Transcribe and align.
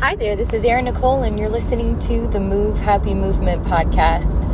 Hi 0.00 0.14
there, 0.14 0.36
this 0.36 0.52
is 0.52 0.66
Erin 0.66 0.84
Nicole, 0.84 1.22
and 1.22 1.38
you're 1.38 1.48
listening 1.48 1.98
to 2.00 2.28
the 2.28 2.38
Move 2.38 2.76
Happy 2.76 3.14
Movement 3.14 3.64
podcast. 3.64 4.44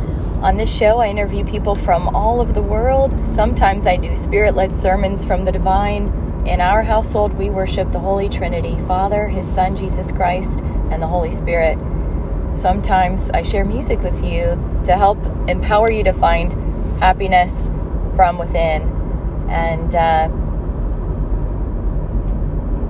On 0.41 0.55
this 0.55 0.73
show, 0.73 0.99
I 0.99 1.09
interview 1.09 1.43
people 1.43 1.75
from 1.75 2.07
all 2.15 2.39
over 2.39 2.53
the 2.53 2.61
world. 2.61 3.27
Sometimes 3.27 3.85
I 3.85 3.97
do 3.97 4.15
spirit 4.15 4.55
led 4.55 4.77
sermons 4.77 5.25
from 5.25 5.43
the 5.43 5.51
divine. 5.51 6.07
In 6.47 6.61
our 6.61 6.81
household, 6.81 7.33
we 7.33 7.49
worship 7.49 7.91
the 7.91 7.99
Holy 7.99 8.29
Trinity 8.29 8.79
Father, 8.87 9.27
His 9.27 9.45
Son, 9.45 9.75
Jesus 9.75 10.13
Christ, 10.13 10.61
and 10.89 11.03
the 11.03 11.07
Holy 11.07 11.29
Spirit. 11.29 11.77
Sometimes 12.55 13.29
I 13.31 13.41
share 13.41 13.65
music 13.65 13.99
with 13.99 14.23
you 14.23 14.57
to 14.85 14.95
help 14.95 15.17
empower 15.49 15.91
you 15.91 16.05
to 16.05 16.13
find 16.13 16.53
happiness 17.01 17.65
from 18.15 18.37
within. 18.37 18.83
And 19.49 19.93
uh, 19.93 20.29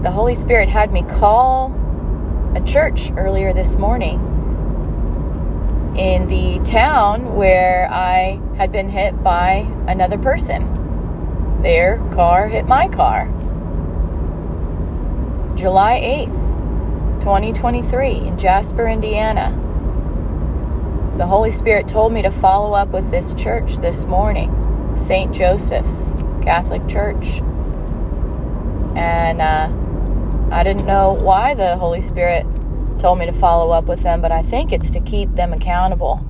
the 0.03 0.11
Holy 0.11 0.35
Spirit 0.35 0.69
had 0.69 0.93
me 0.93 1.01
call 1.01 1.79
a 2.55 2.61
church 2.65 3.11
earlier 3.17 3.51
this 3.51 3.77
morning 3.77 4.19
in 5.97 6.27
the 6.27 6.59
town 6.63 7.35
where 7.35 7.87
I 7.89 8.39
had 8.57 8.71
been 8.71 8.89
hit 8.89 9.23
by 9.23 9.67
another 9.87 10.17
person. 10.17 11.61
Their 11.63 11.97
car 12.11 12.47
hit 12.47 12.65
my 12.65 12.87
car. 12.87 13.25
July 15.55 15.99
8th, 16.27 17.21
2023, 17.21 18.17
in 18.17 18.37
Jasper, 18.37 18.87
Indiana. 18.87 19.51
The 21.17 21.25
Holy 21.25 21.51
Spirit 21.51 21.87
told 21.87 22.11
me 22.11 22.21
to 22.23 22.31
follow 22.31 22.73
up 22.73 22.89
with 22.89 23.09
this 23.11 23.33
church 23.33 23.77
this 23.77 24.05
morning, 24.05 24.51
St. 24.97 25.33
Joseph's 25.33 26.13
Catholic 26.41 26.87
Church. 26.87 27.39
And 28.95 29.41
uh, 29.41 29.69
I 30.53 30.61
didn't 30.61 30.85
know 30.85 31.13
why 31.13 31.55
the 31.55 31.77
Holy 31.77 32.01
Spirit 32.01 32.45
told 32.99 33.17
me 33.17 33.25
to 33.25 33.31
follow 33.31 33.71
up 33.71 33.85
with 33.85 34.03
them, 34.03 34.21
but 34.21 34.31
I 34.31 34.43
think 34.43 34.71
it's 34.71 34.91
to 34.91 34.99
keep 34.99 35.33
them 35.33 35.51
accountable. 35.51 36.23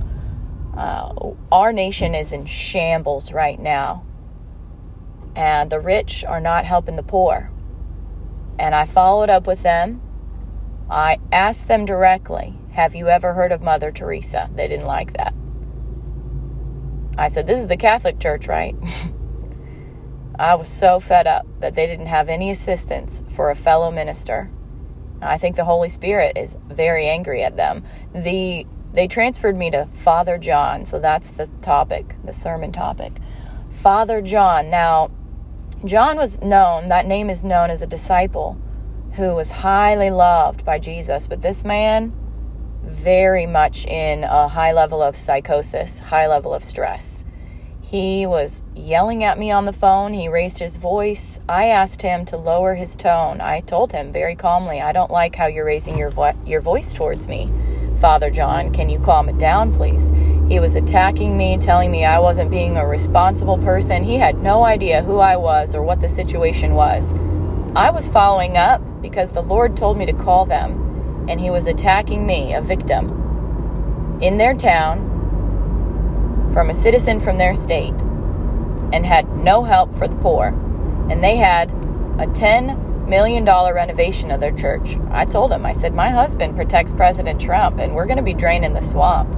Uh, 0.78 1.34
our 1.52 1.74
nation 1.74 2.16
is 2.16 2.32
in 2.32 2.46
shambles 2.46 3.34
right 3.34 3.60
now, 3.60 4.06
and 5.36 5.70
the 5.70 5.82
rich 5.82 6.24
are 6.24 6.40
not 6.40 6.64
helping 6.64 6.96
the 6.96 7.04
poor. 7.04 7.52
And 8.58 8.74
I 8.74 8.86
followed 8.86 9.30
up 9.30 9.46
with 9.46 9.62
them. 9.62 10.02
I 10.90 11.20
asked 11.34 11.68
them 11.68 11.84
directly, 11.84 12.54
Have 12.72 12.96
you 12.96 13.10
ever 13.10 13.34
heard 13.34 13.52
of 13.52 13.62
Mother 13.62 13.92
Teresa? 13.92 14.50
They 14.56 14.70
didn't 14.70 14.88
like 14.88 15.18
that. 15.18 15.34
I 17.18 17.28
said, 17.28 17.46
This 17.46 17.60
is 17.60 17.68
the 17.68 17.76
Catholic 17.76 18.20
Church, 18.20 18.48
right? 18.48 18.76
I 20.38 20.56
was 20.56 20.68
so 20.68 21.00
fed 21.00 21.28
up 21.28 21.46
that 21.60 21.76
they 21.76 21.86
didn't 21.88 22.08
have 22.08 22.30
any 22.30 22.50
assistance 22.50 23.22
for 23.30 23.50
a 23.50 23.56
fellow 23.56 23.92
minister. 23.92 24.50
I 25.22 25.38
think 25.38 25.56
the 25.56 25.66
Holy 25.66 25.90
Spirit 25.90 26.38
is 26.38 26.58
very 26.68 27.08
angry 27.08 27.44
at 27.44 27.56
them. 27.56 27.84
The 28.14 28.66
they 28.94 29.08
transferred 29.08 29.58
me 29.58 29.72
to 29.72 29.88
Father 29.88 30.38
John, 30.38 30.84
so 30.84 31.00
that's 31.00 31.32
the 31.32 31.48
topic, 31.62 32.16
the 32.24 32.34
sermon 32.34 32.72
topic. 32.72 33.14
Father 33.72 34.22
John. 34.22 34.70
Now, 34.70 35.10
John 35.84 36.16
was 36.18 36.40
known, 36.42 36.86
that 36.88 37.08
name 37.08 37.30
is 37.30 37.44
known 37.44 37.72
as 37.72 37.82
a 37.82 37.88
disciple 37.88 38.62
who 39.14 39.36
was 39.36 39.50
highly 39.50 40.12
loved 40.12 40.64
by 40.64 40.78
Jesus, 40.78 41.28
but 41.28 41.42
this 41.42 41.66
man 41.66 42.14
very 42.84 43.48
much 43.48 43.86
in 43.86 44.24
a 44.24 44.48
high 44.48 44.72
level 44.72 45.02
of 45.02 45.16
psychosis, 45.16 46.00
high 46.00 46.28
level 46.28 46.54
of 46.54 46.64
stress. 46.64 47.26
He 47.94 48.26
was 48.26 48.64
yelling 48.76 49.24
at 49.24 49.38
me 49.38 49.52
on 49.52 49.66
the 49.66 49.72
phone. 49.72 50.14
He 50.14 50.28
raised 50.28 50.58
his 50.58 50.78
voice. 50.78 51.40
I 51.48 51.68
asked 51.68 52.02
him 52.02 52.26
to 52.26 52.38
lower 52.38 52.74
his 52.74 52.96
tone. 52.96 53.40
I 53.40 53.60
told 53.60 53.92
him 53.92 54.12
very 54.12 54.34
calmly, 54.36 54.82
I 54.82 54.92
don't 54.92 55.12
like 55.12 55.36
how 55.36 55.46
you're 55.46 55.64
raising 55.64 55.96
your, 55.96 56.10
vo- 56.10 56.36
your 56.44 56.60
voice 56.60 56.92
towards 56.92 57.28
me. 57.28 57.52
Father 58.00 58.32
John, 58.32 58.74
can 58.74 58.90
you 58.90 58.98
calm 58.98 59.30
it 59.30 59.38
down, 59.38 59.76
please? 59.76 60.10
He 60.50 60.60
was 60.60 60.74
attacking 60.74 61.38
me, 61.38 61.60
telling 61.60 61.92
me 61.92 62.04
I 62.04 62.18
wasn't 62.18 62.50
being 62.50 62.78
a 62.78 62.88
responsible 62.88 63.60
person. 63.60 64.04
He 64.04 64.16
had 64.16 64.42
no 64.42 64.64
idea 64.64 65.04
who 65.04 65.20
I 65.20 65.38
was 65.38 65.76
or 65.76 65.84
what 65.84 66.02
the 66.02 66.10
situation 66.10 66.74
was. 66.74 67.14
I 67.76 67.92
was 67.92 68.08
following 68.08 68.58
up 68.58 68.82
because 69.04 69.34
the 69.34 69.44
Lord 69.44 69.78
told 69.78 70.00
me 70.00 70.08
to 70.08 70.14
call 70.14 70.48
them, 70.48 71.28
and 71.30 71.40
he 71.40 71.52
was 71.52 71.68
attacking 71.68 72.26
me, 72.26 72.56
a 72.56 72.62
victim, 72.62 74.18
in 74.20 74.40
their 74.40 74.56
town 74.56 75.13
from 76.54 76.70
a 76.70 76.74
citizen 76.74 77.20
from 77.20 77.38
their 77.38 77.54
state 77.54 77.94
and 78.94 79.06
had 79.06 79.28
no 79.38 79.64
help 79.64 79.94
for 79.96 80.08
the 80.08 80.16
poor. 80.18 80.48
And 81.10 81.24
they 81.24 81.36
had 81.36 81.72
a 81.72 82.28
$10 82.28 83.08
million 83.10 83.44
renovation 83.44 84.32
of 84.32 84.40
their 84.40 84.52
church. 84.52 84.96
I 85.10 85.26
told 85.26 85.52
him, 85.52 85.66
I 85.66 85.74
said, 85.74 85.94
My 85.94 86.10
husband 86.10 86.56
protects 86.56 86.94
President 86.94 87.42
Trump 87.42 87.80
and 87.80 87.96
we're 87.96 88.06
going 88.06 88.18
to 88.18 88.24
be 88.24 88.34
draining 88.34 88.74
the 88.74 88.82
swamp. 88.82 89.36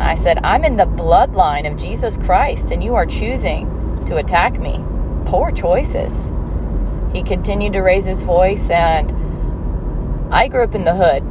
I 0.00 0.14
said, 0.14 0.38
I'm 0.44 0.64
in 0.64 0.76
the 0.76 0.86
bloodline 0.86 1.70
of 1.70 1.76
Jesus 1.76 2.18
Christ 2.18 2.70
and 2.70 2.84
you 2.84 2.94
are 2.94 3.06
choosing 3.06 4.04
to 4.04 4.16
attack 4.16 4.60
me. 4.60 4.84
Poor 5.24 5.50
choices. 5.50 6.32
He 7.12 7.22
continued 7.22 7.72
to 7.72 7.80
raise 7.80 8.04
his 8.04 8.22
voice, 8.22 8.70
and 8.70 9.10
I 10.32 10.48
grew 10.48 10.62
up 10.62 10.74
in 10.74 10.84
the 10.84 10.94
hood. 10.94 11.22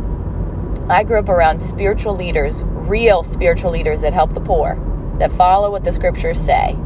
I 0.90 1.04
grew 1.04 1.20
up 1.20 1.28
around 1.28 1.60
spiritual 1.60 2.16
leaders, 2.16 2.64
real 2.64 3.24
spiritual 3.24 3.72
leaders 3.72 4.02
that 4.02 4.14
help 4.14 4.34
the 4.34 4.40
poor, 4.40 4.80
that 5.20 5.32
follow 5.32 5.70
what 5.70 5.84
the 5.84 5.92
scriptures 5.92 6.40
say. 6.40 6.78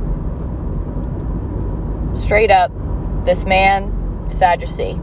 Straight 2.13 2.50
up, 2.50 2.72
this 3.25 3.45
man, 3.45 4.25
Sadducee, 4.28 5.00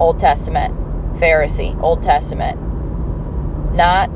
Old 0.00 0.18
Testament, 0.18 0.74
Pharisee, 1.14 1.80
Old 1.80 2.02
Testament, 2.02 2.60
not 3.74 4.10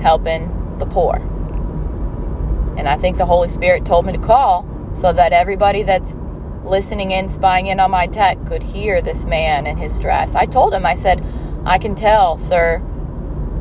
helping 0.00 0.78
the 0.78 0.86
poor. 0.86 1.16
And 2.76 2.88
I 2.88 2.96
think 2.96 3.16
the 3.16 3.26
Holy 3.26 3.48
Spirit 3.48 3.84
told 3.84 4.06
me 4.06 4.12
to 4.12 4.18
call 4.18 4.68
so 4.92 5.12
that 5.12 5.32
everybody 5.32 5.82
that's 5.82 6.16
listening 6.64 7.10
in, 7.10 7.28
spying 7.28 7.66
in 7.66 7.80
on 7.80 7.90
my 7.90 8.06
tech 8.06 8.44
could 8.46 8.62
hear 8.62 9.02
this 9.02 9.26
man 9.26 9.66
and 9.66 9.78
his 9.78 9.94
stress. 9.94 10.34
I 10.36 10.46
told 10.46 10.72
him, 10.72 10.86
I 10.86 10.94
said, 10.94 11.24
I 11.64 11.78
can 11.78 11.94
tell, 11.94 12.38
sir, 12.38 12.82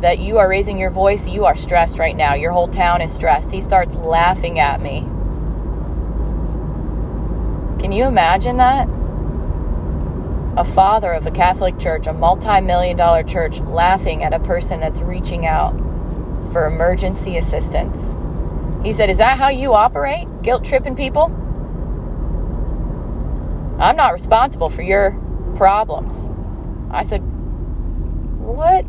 that 0.01 0.19
you 0.19 0.37
are 0.37 0.49
raising 0.49 0.77
your 0.77 0.89
voice. 0.89 1.25
You 1.27 1.45
are 1.45 1.55
stressed 1.55 1.97
right 1.97 2.15
now. 2.15 2.33
Your 2.33 2.51
whole 2.51 2.67
town 2.67 3.01
is 3.01 3.13
stressed. 3.13 3.51
He 3.51 3.61
starts 3.61 3.95
laughing 3.95 4.59
at 4.59 4.81
me. 4.81 5.01
Can 7.81 7.91
you 7.93 8.05
imagine 8.05 8.57
that? 8.57 8.89
A 10.57 10.65
father 10.65 11.13
of 11.13 11.25
a 11.25 11.31
Catholic 11.31 11.79
church, 11.79 12.05
a 12.05 12.13
multi 12.13 12.61
million 12.61 12.97
dollar 12.97 13.23
church, 13.23 13.59
laughing 13.61 14.23
at 14.23 14.33
a 14.33 14.39
person 14.39 14.79
that's 14.79 15.01
reaching 15.01 15.45
out 15.45 15.73
for 16.51 16.67
emergency 16.67 17.37
assistance. 17.37 18.13
He 18.83 18.91
said, 18.91 19.09
Is 19.09 19.17
that 19.17 19.37
how 19.37 19.49
you 19.49 19.73
operate? 19.73 20.27
Guilt 20.43 20.65
tripping 20.65 20.95
people? 20.95 21.25
I'm 23.79 23.95
not 23.95 24.13
responsible 24.13 24.69
for 24.69 24.81
your 24.81 25.19
problems. 25.55 26.29
I 26.91 27.03
said, 27.03 27.23
what? 28.43 28.85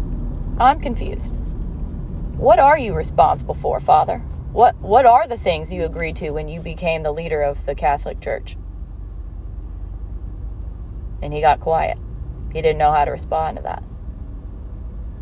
I'm 0.59 0.81
confused. 0.81 1.37
What 2.37 2.59
are 2.59 2.79
you 2.79 2.95
responsible 2.95 3.55
for, 3.55 3.81
Father? 3.81 4.19
What 4.53 4.77
what 4.81 5.07
are 5.07 5.27
the 5.27 5.37
things 5.37 5.73
you 5.73 5.85
agreed 5.85 6.17
to 6.17 6.31
when 6.31 6.49
you 6.49 6.61
became 6.61 7.03
the 7.03 7.13
leader 7.13 7.43
of 7.43 7.67
the 7.67 7.75
Catholic 7.75 8.21
Church? 8.21 8.57
And 11.23 11.33
he 11.33 11.41
got 11.41 11.61
quiet. 11.61 11.99
He 12.53 12.61
didn't 12.61 12.79
know 12.79 12.93
how 12.93 13.05
to 13.05 13.11
respond 13.11 13.57
to 13.57 13.63
that. 13.63 13.83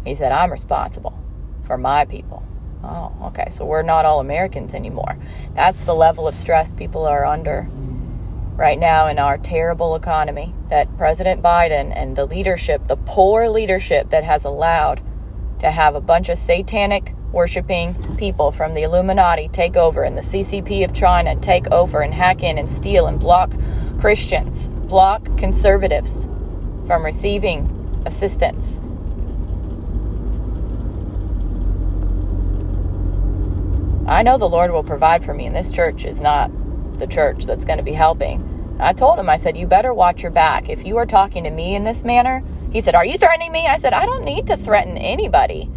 He 0.04 0.14
said, 0.14 0.32
"I'm 0.32 0.52
responsible 0.52 1.18
for 1.62 1.78
my 1.78 2.04
people." 2.04 2.42
Oh, 2.82 3.12
okay. 3.26 3.46
So 3.50 3.64
we're 3.64 3.82
not 3.82 4.04
all 4.04 4.20
Americans 4.20 4.74
anymore. 4.74 5.16
That's 5.54 5.84
the 5.84 5.94
level 5.94 6.26
of 6.26 6.34
stress 6.34 6.72
people 6.72 7.06
are 7.06 7.24
under 7.24 7.68
right 8.56 8.78
now 8.78 9.06
in 9.08 9.18
our 9.18 9.38
terrible 9.38 9.94
economy 9.94 10.54
that 10.68 10.96
President 10.96 11.42
Biden 11.42 11.92
and 11.94 12.16
the 12.16 12.26
leadership, 12.26 12.86
the 12.86 12.96
poor 12.96 13.48
leadership 13.48 14.10
that 14.10 14.24
has 14.24 14.44
allowed 14.44 15.02
to 15.60 15.70
have 15.70 15.94
a 15.94 16.00
bunch 16.00 16.28
of 16.28 16.36
satanic 16.36 17.14
worshiping 17.32 17.94
people 18.16 18.52
from 18.52 18.74
the 18.74 18.82
Illuminati 18.82 19.48
take 19.48 19.76
over 19.76 20.02
and 20.02 20.16
the 20.16 20.22
CCP 20.22 20.84
of 20.84 20.92
China 20.92 21.34
take 21.36 21.66
over 21.68 22.02
and 22.02 22.12
hack 22.12 22.42
in 22.42 22.58
and 22.58 22.70
steal 22.70 23.06
and 23.06 23.18
block 23.18 23.52
Christians, 23.98 24.68
block 24.68 25.24
conservatives 25.38 26.26
from 26.86 27.04
receiving 27.04 28.02
assistance. 28.04 28.80
I 34.06 34.22
know 34.22 34.36
the 34.36 34.48
Lord 34.48 34.72
will 34.72 34.82
provide 34.82 35.24
for 35.24 35.32
me, 35.32 35.46
and 35.46 35.54
this 35.54 35.70
church 35.70 36.04
is 36.04 36.20
not 36.20 36.50
the 36.98 37.06
church 37.06 37.46
that's 37.46 37.64
going 37.64 37.78
to 37.78 37.84
be 37.84 37.92
helping. 37.92 38.51
I 38.78 38.92
told 38.92 39.18
him, 39.18 39.28
I 39.28 39.36
said, 39.36 39.56
you 39.56 39.66
better 39.66 39.94
watch 39.94 40.22
your 40.22 40.32
back. 40.32 40.68
If 40.68 40.84
you 40.84 40.96
are 40.96 41.06
talking 41.06 41.44
to 41.44 41.50
me 41.50 41.74
in 41.74 41.84
this 41.84 42.04
manner, 42.04 42.42
he 42.72 42.80
said, 42.80 42.94
Are 42.94 43.04
you 43.04 43.18
threatening 43.18 43.52
me? 43.52 43.66
I 43.66 43.76
said, 43.76 43.92
I 43.92 44.06
don't 44.06 44.24
need 44.24 44.46
to 44.46 44.56
threaten 44.56 44.96
anybody. 44.96 45.70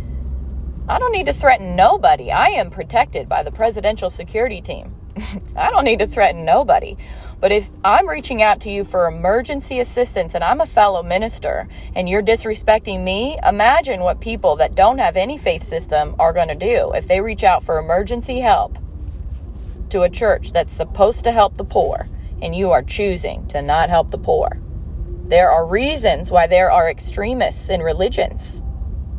I 0.87 0.97
don't 0.99 1.11
need 1.11 1.25
to 1.25 1.33
threaten 1.33 1.75
nobody. 1.75 2.31
I 2.31 2.47
am 2.49 2.69
protected 2.69 3.27
by 3.27 3.43
the 3.43 3.51
presidential 3.51 4.09
security 4.09 4.61
team. 4.61 4.95
I 5.55 5.71
don't 5.71 5.83
need 5.83 5.99
to 5.99 6.07
threaten 6.07 6.45
nobody. 6.45 6.95
But 7.39 7.51
if 7.51 7.69
I'm 7.83 8.07
reaching 8.07 8.41
out 8.41 8.61
to 8.61 8.71
you 8.71 8.83
for 8.83 9.07
emergency 9.07 9.79
assistance 9.79 10.35
and 10.35 10.43
I'm 10.43 10.61
a 10.61 10.65
fellow 10.65 11.03
minister 11.03 11.67
and 11.95 12.07
you're 12.07 12.23
disrespecting 12.23 13.03
me, 13.03 13.37
imagine 13.43 14.01
what 14.01 14.21
people 14.21 14.55
that 14.57 14.75
don't 14.75 14.99
have 14.99 15.17
any 15.17 15.37
faith 15.37 15.63
system 15.63 16.15
are 16.17 16.33
going 16.33 16.47
to 16.47 16.55
do 16.55 16.91
if 16.93 17.07
they 17.07 17.19
reach 17.19 17.43
out 17.43 17.63
for 17.63 17.77
emergency 17.77 18.39
help 18.39 18.77
to 19.89 20.01
a 20.01 20.09
church 20.09 20.53
that's 20.53 20.73
supposed 20.73 21.23
to 21.25 21.31
help 21.31 21.57
the 21.57 21.65
poor 21.65 22.07
and 22.45 22.55
you 22.55 22.71
are 22.71 22.83
choosing 22.83 23.47
to 23.47 23.61
not 23.61 23.89
help 23.89 24.11
the 24.11 24.17
poor. 24.17 24.61
There 25.27 25.49
are 25.49 25.65
reasons 25.65 26.31
why 26.31 26.45
there 26.45 26.71
are 26.71 26.87
extremists 26.87 27.69
in 27.69 27.81
religions. 27.81 28.61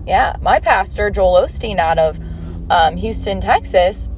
Yeah, 0.07 0.37
my 0.41 0.61
pastor, 0.61 1.11
Joel 1.11 1.43
Osteen, 1.43 1.79
out 1.79 1.99
of 1.99 2.21
um, 2.71 2.97
Houston, 2.97 3.41
Texas, 3.41 4.09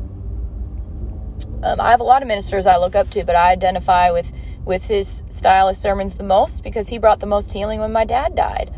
um, 1.62 1.80
I 1.80 1.90
have 1.90 2.00
a 2.00 2.04
lot 2.04 2.22
of 2.22 2.28
ministers 2.28 2.66
I 2.66 2.76
look 2.76 2.94
up 2.94 3.08
to, 3.10 3.24
but 3.24 3.34
I 3.34 3.50
identify 3.50 4.10
with 4.10 4.30
with 4.64 4.84
his 4.84 5.22
style 5.30 5.68
of 5.68 5.76
sermons 5.76 6.16
the 6.16 6.24
most 6.24 6.62
because 6.62 6.88
he 6.88 6.98
brought 6.98 7.20
the 7.20 7.26
most 7.26 7.54
healing 7.54 7.80
when 7.80 7.90
my 7.90 8.04
dad 8.04 8.34
died. 8.34 8.70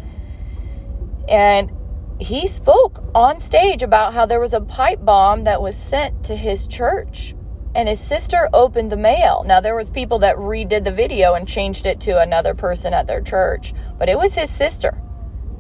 And 1.29 1.73
he 2.21 2.47
spoke 2.47 3.03
on 3.13 3.41
stage 3.41 3.83
about 3.83 4.15
how 4.15 4.25
there 4.25 4.39
was 4.39 4.55
a 4.55 4.61
pipe 4.61 5.05
bomb 5.05 5.45
that 5.45 5.61
was 5.61 5.77
sent 5.77 6.25
to 6.27 6.37
his 6.37 6.69
church 6.69 7.35
and 7.75 7.89
his 7.89 8.01
sister 8.01 8.49
opened 8.53 8.91
the 8.91 8.97
mail. 8.97 9.45
Now 9.47 9.61
there 9.61 9.77
was 9.77 9.91
people 9.91 10.19
that 10.21 10.37
redid 10.37 10.85
the 10.85 10.93
video 10.93 11.35
and 11.35 11.47
changed 11.47 11.87
it 11.87 12.01
to 12.01 12.21
another 12.21 12.55
person 12.55 12.93
at 12.93 13.07
their 13.07 13.21
church, 13.21 13.73
but 13.99 14.09
it 14.09 14.19
was 14.19 14.35
his 14.35 14.51
sister. 14.51 15.01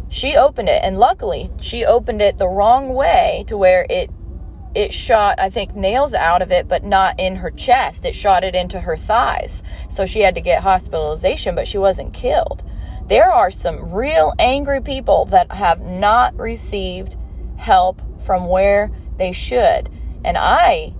She 0.08 0.36
opened 0.36 0.68
it 0.68 0.82
and 0.82 0.98
luckily 0.98 1.50
she 1.60 1.84
opened 1.84 2.20
it 2.20 2.38
the 2.38 2.48
wrong 2.48 2.94
way 2.94 3.44
to 3.46 3.56
where 3.56 3.86
it 3.88 4.10
it 4.72 4.94
shot, 4.94 5.40
I 5.40 5.50
think, 5.50 5.74
nails 5.74 6.14
out 6.14 6.42
of 6.42 6.52
it, 6.52 6.68
but 6.68 6.84
not 6.84 7.18
in 7.18 7.36
her 7.36 7.50
chest. 7.50 8.04
It 8.04 8.14
shot 8.14 8.44
it 8.44 8.54
into 8.54 8.78
her 8.78 8.96
thighs. 8.96 9.64
So 9.88 10.06
she 10.06 10.20
had 10.20 10.36
to 10.36 10.40
get 10.40 10.62
hospitalization, 10.62 11.56
but 11.56 11.66
she 11.66 11.78
wasn't 11.78 12.14
killed. 12.14 12.62
There 13.06 13.32
are 13.32 13.50
some 13.50 13.92
real 13.92 14.32
angry 14.38 14.80
people 14.80 15.24
that 15.26 15.50
have 15.50 15.80
not 15.80 16.38
received 16.38 17.16
help 17.56 18.00
from 18.24 18.46
where 18.46 18.92
they 19.16 19.32
should. 19.32 19.90
And 20.24 20.38
I 20.38 20.94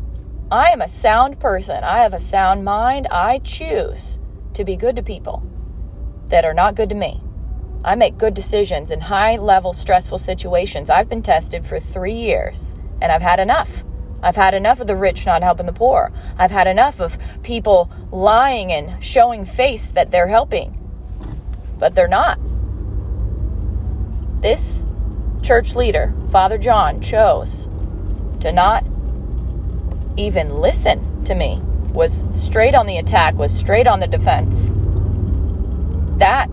I 0.53 0.71
am 0.71 0.81
a 0.81 0.89
sound 0.89 1.39
person. 1.39 1.85
I 1.85 1.99
have 1.99 2.13
a 2.13 2.19
sound 2.19 2.65
mind. 2.65 3.07
I 3.09 3.39
choose 3.39 4.19
to 4.55 4.65
be 4.65 4.75
good 4.75 4.97
to 4.97 5.03
people 5.03 5.45
that 6.29 6.45
are 6.45 6.55
not 6.55 6.75
good 6.75 6.89
to 6.89 6.97
me. 6.97 7.23
I 7.85 7.95
make 7.95 8.19
good 8.19 8.35
decisions 8.35 8.91
in 8.91 9.01
high 9.01 9.37
level 9.37 9.73
stressful 9.73 10.19
situations. 10.19 10.91
I've 10.91 11.09
been 11.09 11.23
tested 11.23 11.65
for 11.65 11.79
three 11.79 12.15
years 12.15 12.75
and 13.01 13.13
I've 13.13 13.23
had 13.23 13.39
enough. 13.39 13.85
I've 14.25 14.35
had 14.35 14.53
enough 14.53 14.81
of 14.81 14.89
the 14.89 14.97
rich 14.97 15.25
not 15.25 15.45
helping 15.45 15.67
the 15.67 15.73
poor. 15.73 16.13
I've 16.37 16.51
had 16.51 16.67
enough 16.67 17.01
of 17.01 17.17
people 17.45 17.89
lying 18.11 18.73
and 18.73 19.03
showing 19.03 19.45
face 19.45 19.87
that 19.87 20.11
they're 20.11 20.27
helping, 20.27 20.77
but 21.79 21.95
they're 21.95 22.09
not. 22.09 22.41
This 24.43 24.85
church 25.43 25.77
leader, 25.77 26.13
Father 26.31 26.59
John, 26.59 27.01
chose 27.01 27.69
to 28.41 28.53
not 28.53 28.85
even 30.27 30.57
listen 30.57 31.25
to 31.25 31.35
me, 31.35 31.61
was 31.93 32.25
straight 32.33 32.75
on 32.75 32.87
the 32.87 32.99
attack, 32.99 33.35
was 33.35 33.57
straight 33.57 33.87
on 33.87 34.01
the 34.01 34.07
defense. 34.07 34.75
That 36.19 36.51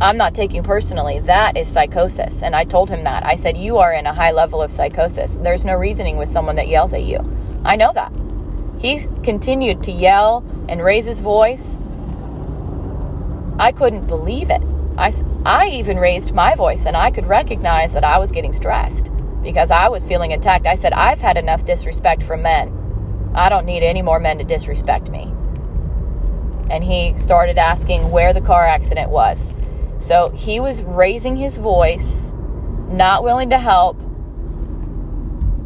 I'm 0.00 0.16
not 0.16 0.34
taking 0.34 0.62
personally. 0.62 1.20
That 1.20 1.56
is 1.56 1.68
psychosis. 1.68 2.42
And 2.42 2.56
I 2.56 2.64
told 2.64 2.90
him 2.90 3.04
that. 3.04 3.24
I 3.24 3.36
said, 3.36 3.56
You 3.56 3.78
are 3.78 3.92
in 3.92 4.06
a 4.06 4.12
high 4.12 4.32
level 4.32 4.60
of 4.60 4.72
psychosis. 4.72 5.36
There's 5.36 5.64
no 5.64 5.74
reasoning 5.74 6.16
with 6.16 6.28
someone 6.28 6.56
that 6.56 6.68
yells 6.68 6.92
at 6.92 7.04
you. 7.04 7.18
I 7.64 7.76
know 7.76 7.92
that. 7.92 8.12
He 8.80 9.00
continued 9.22 9.84
to 9.84 9.92
yell 9.92 10.44
and 10.68 10.82
raise 10.82 11.06
his 11.06 11.20
voice. 11.20 11.78
I 13.60 13.70
couldn't 13.70 14.06
believe 14.08 14.50
it. 14.50 14.62
I, 14.98 15.12
I 15.46 15.68
even 15.68 15.98
raised 15.98 16.34
my 16.34 16.56
voice 16.56 16.84
and 16.84 16.96
I 16.96 17.12
could 17.12 17.26
recognize 17.26 17.92
that 17.92 18.02
I 18.02 18.18
was 18.18 18.32
getting 18.32 18.52
stressed 18.52 19.11
because 19.42 19.70
I 19.70 19.88
was 19.88 20.04
feeling 20.04 20.32
attacked. 20.32 20.66
I 20.66 20.74
said, 20.74 20.92
I've 20.92 21.20
had 21.20 21.36
enough 21.36 21.64
disrespect 21.64 22.22
from 22.22 22.42
men. 22.42 22.78
I 23.34 23.48
don't 23.48 23.66
need 23.66 23.82
any 23.82 24.02
more 24.02 24.20
men 24.20 24.38
to 24.38 24.44
disrespect 24.44 25.10
me. 25.10 25.32
And 26.70 26.84
he 26.84 27.16
started 27.16 27.58
asking 27.58 28.10
where 28.10 28.32
the 28.32 28.40
car 28.40 28.66
accident 28.66 29.10
was. 29.10 29.52
So 29.98 30.30
he 30.30 30.60
was 30.60 30.82
raising 30.82 31.36
his 31.36 31.58
voice, 31.58 32.32
not 32.88 33.22
willing 33.22 33.50
to 33.50 33.58
help, 33.58 34.00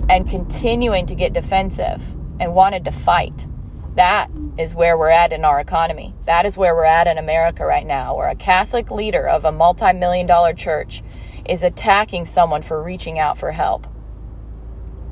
and 0.08 0.28
continuing 0.28 1.06
to 1.06 1.14
get 1.14 1.32
defensive 1.32 2.02
and 2.38 2.54
wanted 2.54 2.84
to 2.84 2.92
fight. 2.92 3.46
That 3.94 4.30
is 4.58 4.74
where 4.74 4.96
we're 4.96 5.10
at 5.10 5.32
in 5.32 5.44
our 5.44 5.58
economy. 5.58 6.14
That 6.26 6.44
is 6.44 6.56
where 6.56 6.74
we're 6.74 6.84
at 6.84 7.06
in 7.06 7.18
America 7.18 7.64
right 7.64 7.86
now, 7.86 8.14
where 8.16 8.28
a 8.28 8.34
Catholic 8.34 8.90
leader 8.90 9.26
of 9.26 9.44
a 9.44 9.52
multi 9.52 9.92
million 9.92 10.26
dollar 10.26 10.52
church 10.52 11.02
is 11.48 11.62
attacking 11.62 12.24
someone 12.24 12.62
for 12.62 12.82
reaching 12.82 13.18
out 13.18 13.38
for 13.38 13.52
help. 13.52 13.86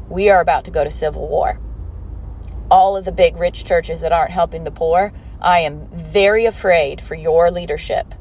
We 0.08 0.30
are 0.30 0.40
about 0.40 0.64
to 0.64 0.70
go 0.70 0.84
to 0.84 0.90
civil 0.90 1.28
war. 1.28 1.60
All 2.70 2.96
of 2.96 3.04
the 3.04 3.12
big 3.12 3.36
rich 3.36 3.64
churches 3.64 4.00
that 4.00 4.12
aren't 4.12 4.30
helping 4.30 4.64
the 4.64 4.70
poor, 4.70 5.12
I 5.40 5.60
am 5.60 5.88
very 5.92 6.46
afraid 6.46 7.00
for 7.00 7.14
your 7.14 7.50
leadership 7.50 8.14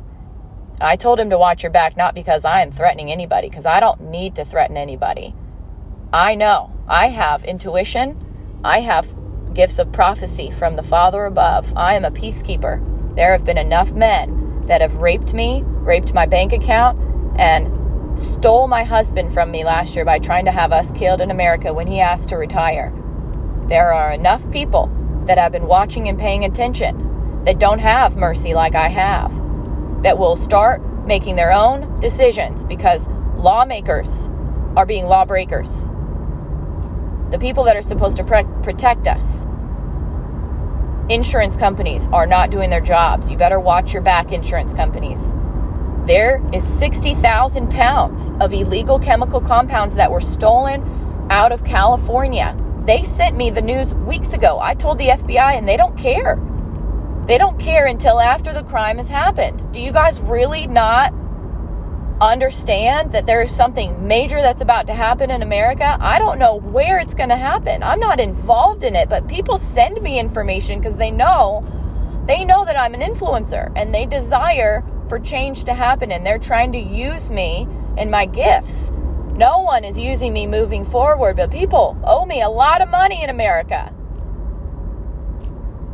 I 0.82 0.96
told 0.96 1.20
him 1.20 1.30
to 1.30 1.38
watch 1.38 1.64
your 1.64 1.72
back, 1.72 1.96
not 1.96 2.14
because 2.16 2.44
I 2.44 2.62
am 2.62 2.72
threatening 2.72 3.12
anybody, 3.12 3.50
because 3.50 3.66
I 3.66 3.80
don't 3.80 4.02
need 4.02 4.36
to 4.36 4.46
threaten 4.46 4.76
anybody. 4.76 5.34
I 6.12 6.36
know. 6.36 6.72
I 6.88 7.08
have 7.08 7.46
intuition. 7.46 8.20
I 8.64 8.82
have 8.82 9.14
gifts 9.54 9.80
of 9.80 9.92
prophecy 9.92 10.52
from 10.52 10.76
the 10.76 10.84
Father 10.84 11.26
above. 11.26 11.72
I 11.78 11.94
am 11.94 12.06
a 12.06 12.12
peacekeeper. 12.12 13.16
There 13.16 13.32
have 13.32 13.46
been 13.46 13.58
enough 13.58 13.94
men 13.94 14.66
that 14.66 14.82
have 14.82 14.96
raped 14.96 15.34
me, 15.34 15.64
raped 15.66 16.14
my 16.14 16.26
bank 16.26 16.52
account, 16.52 17.00
and 17.40 17.68
stole 18.16 18.68
my 18.68 18.84
husband 18.84 19.34
from 19.34 19.50
me 19.50 19.64
last 19.64 19.96
year 19.96 20.06
by 20.06 20.20
trying 20.20 20.46
to 20.46 20.52
have 20.52 20.72
us 20.72 20.92
killed 20.92 21.22
in 21.22 21.32
America 21.32 21.74
when 21.74 21.88
he 21.88 22.00
asked 22.00 22.30
to 22.30 22.38
retire. 22.38 22.94
There 23.68 23.92
are 23.92 24.12
enough 24.12 24.50
people 24.52 24.92
that 25.26 25.38
have 25.38 25.52
been 25.52 25.68
watching 25.68 26.08
and 26.08 26.20
paying 26.20 26.44
attention 26.46 27.44
that 27.44 27.60
don't 27.60 27.80
have 27.80 28.16
mercy 28.16 28.54
like 28.54 28.76
I 28.76 28.90
have 28.90 29.32
that 30.04 30.18
will 30.18 30.36
start 30.36 30.82
making 31.06 31.36
their 31.36 31.52
own 31.52 32.00
decisions 32.00 32.66
because 32.66 33.08
lawmakers 33.36 34.30
are 34.76 34.86
being 34.86 35.06
lawbreakers. 35.06 35.90
The 37.32 37.40
people 37.40 37.64
that 37.64 37.76
are 37.76 37.82
supposed 37.82 38.18
to 38.18 38.24
pre- 38.24 38.46
protect 38.62 39.08
us. 39.08 39.46
Insurance 41.10 41.58
companies 41.58 42.08
are 42.14 42.28
not 42.28 42.52
doing 42.52 42.70
their 42.70 42.82
jobs. 42.82 43.32
You 43.32 43.38
better 43.38 43.60
watch 43.60 43.92
your 43.94 44.02
back, 44.02 44.32
insurance 44.32 44.74
companies. 44.74 45.34
There 46.06 46.44
is 46.52 46.68
60,000 46.68 47.70
pounds 47.70 48.32
of 48.42 48.54
illegal 48.54 49.00
chemical 49.00 49.40
compounds 49.40 49.96
that 49.96 50.12
were 50.12 50.20
stolen 50.20 51.28
out 51.30 51.54
of 51.54 51.64
California. 51.64 52.58
They 52.86 53.04
sent 53.04 53.38
me 53.38 53.50
the 53.50 53.62
news 53.62 53.96
weeks 53.96 54.34
ago. 54.34 54.60
I 54.60 54.74
told 54.74 54.98
the 54.98 55.08
FBI 55.08 55.58
and 55.58 55.66
they 55.66 55.78
don't 55.78 55.98
care. 55.98 56.42
They 57.26 57.38
don't 57.38 57.58
care 57.58 57.86
until 57.86 58.20
after 58.20 58.52
the 58.52 58.64
crime 58.64 58.98
has 58.98 59.08
happened. 59.08 59.72
Do 59.72 59.80
you 59.80 59.94
guys 59.94 60.20
really 60.20 60.68
not 60.68 61.14
understand 62.20 63.14
that 63.14 63.26
there 63.26 63.42
is 63.42 63.56
something 63.56 64.06
major 64.06 64.42
that's 64.42 64.62
about 64.62 64.88
to 64.88 64.94
happen 64.94 65.32
in 65.32 65.42
America? 65.42 65.98
I 66.02 66.20
don't 66.20 66.38
know 66.38 66.60
where 66.60 67.00
it's 67.00 67.14
going 67.14 67.30
to 67.30 67.38
happen. 67.38 67.82
I'm 67.82 68.02
not 68.02 68.20
involved 68.20 68.84
in 68.84 68.98
it, 68.98 69.08
but 69.08 69.30
people 69.30 69.58
send 69.58 70.02
me 70.02 70.20
information 70.20 70.80
because 70.80 70.98
they 70.98 71.12
know 71.12 71.66
they 72.26 72.46
know 72.46 72.64
that 72.64 72.78
I'm 72.78 72.94
an 72.94 73.02
influencer 73.02 73.72
and 73.76 73.94
they 73.94 74.06
desire 74.06 74.84
for 75.08 75.20
change 75.20 75.64
to 75.66 75.74
happen 75.74 76.12
and 76.12 76.26
they're 76.26 76.40
trying 76.40 76.72
to 76.74 76.80
use 76.80 77.30
me 77.30 77.68
and 77.98 78.10
my 78.10 78.26
gifts. 78.26 78.92
No 79.36 79.60
one 79.60 79.84
is 79.84 79.98
using 79.98 80.32
me 80.34 80.46
moving 80.48 80.86
forward, 80.86 81.38
but 81.38 81.52
people 81.52 81.98
owe 82.04 82.26
me 82.26 82.42
a 82.42 82.50
lot 82.50 82.82
of 82.82 82.90
money 82.90 83.24
in 83.24 83.30
America. 83.30 83.94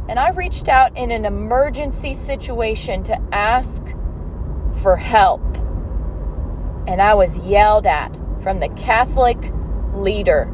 And 0.10 0.20
I 0.20 0.32
reached 0.32 0.68
out 0.68 0.98
in 0.98 1.12
an 1.12 1.24
emergency 1.24 2.14
situation 2.14 3.04
to 3.04 3.22
ask 3.32 3.84
for 4.82 4.96
help. 4.96 5.42
And 6.88 7.02
I 7.02 7.14
was 7.14 7.38
yelled 7.38 7.86
at 7.86 8.14
from 8.42 8.60
the 8.60 8.70
Catholic 8.70 9.38
leader, 9.94 10.52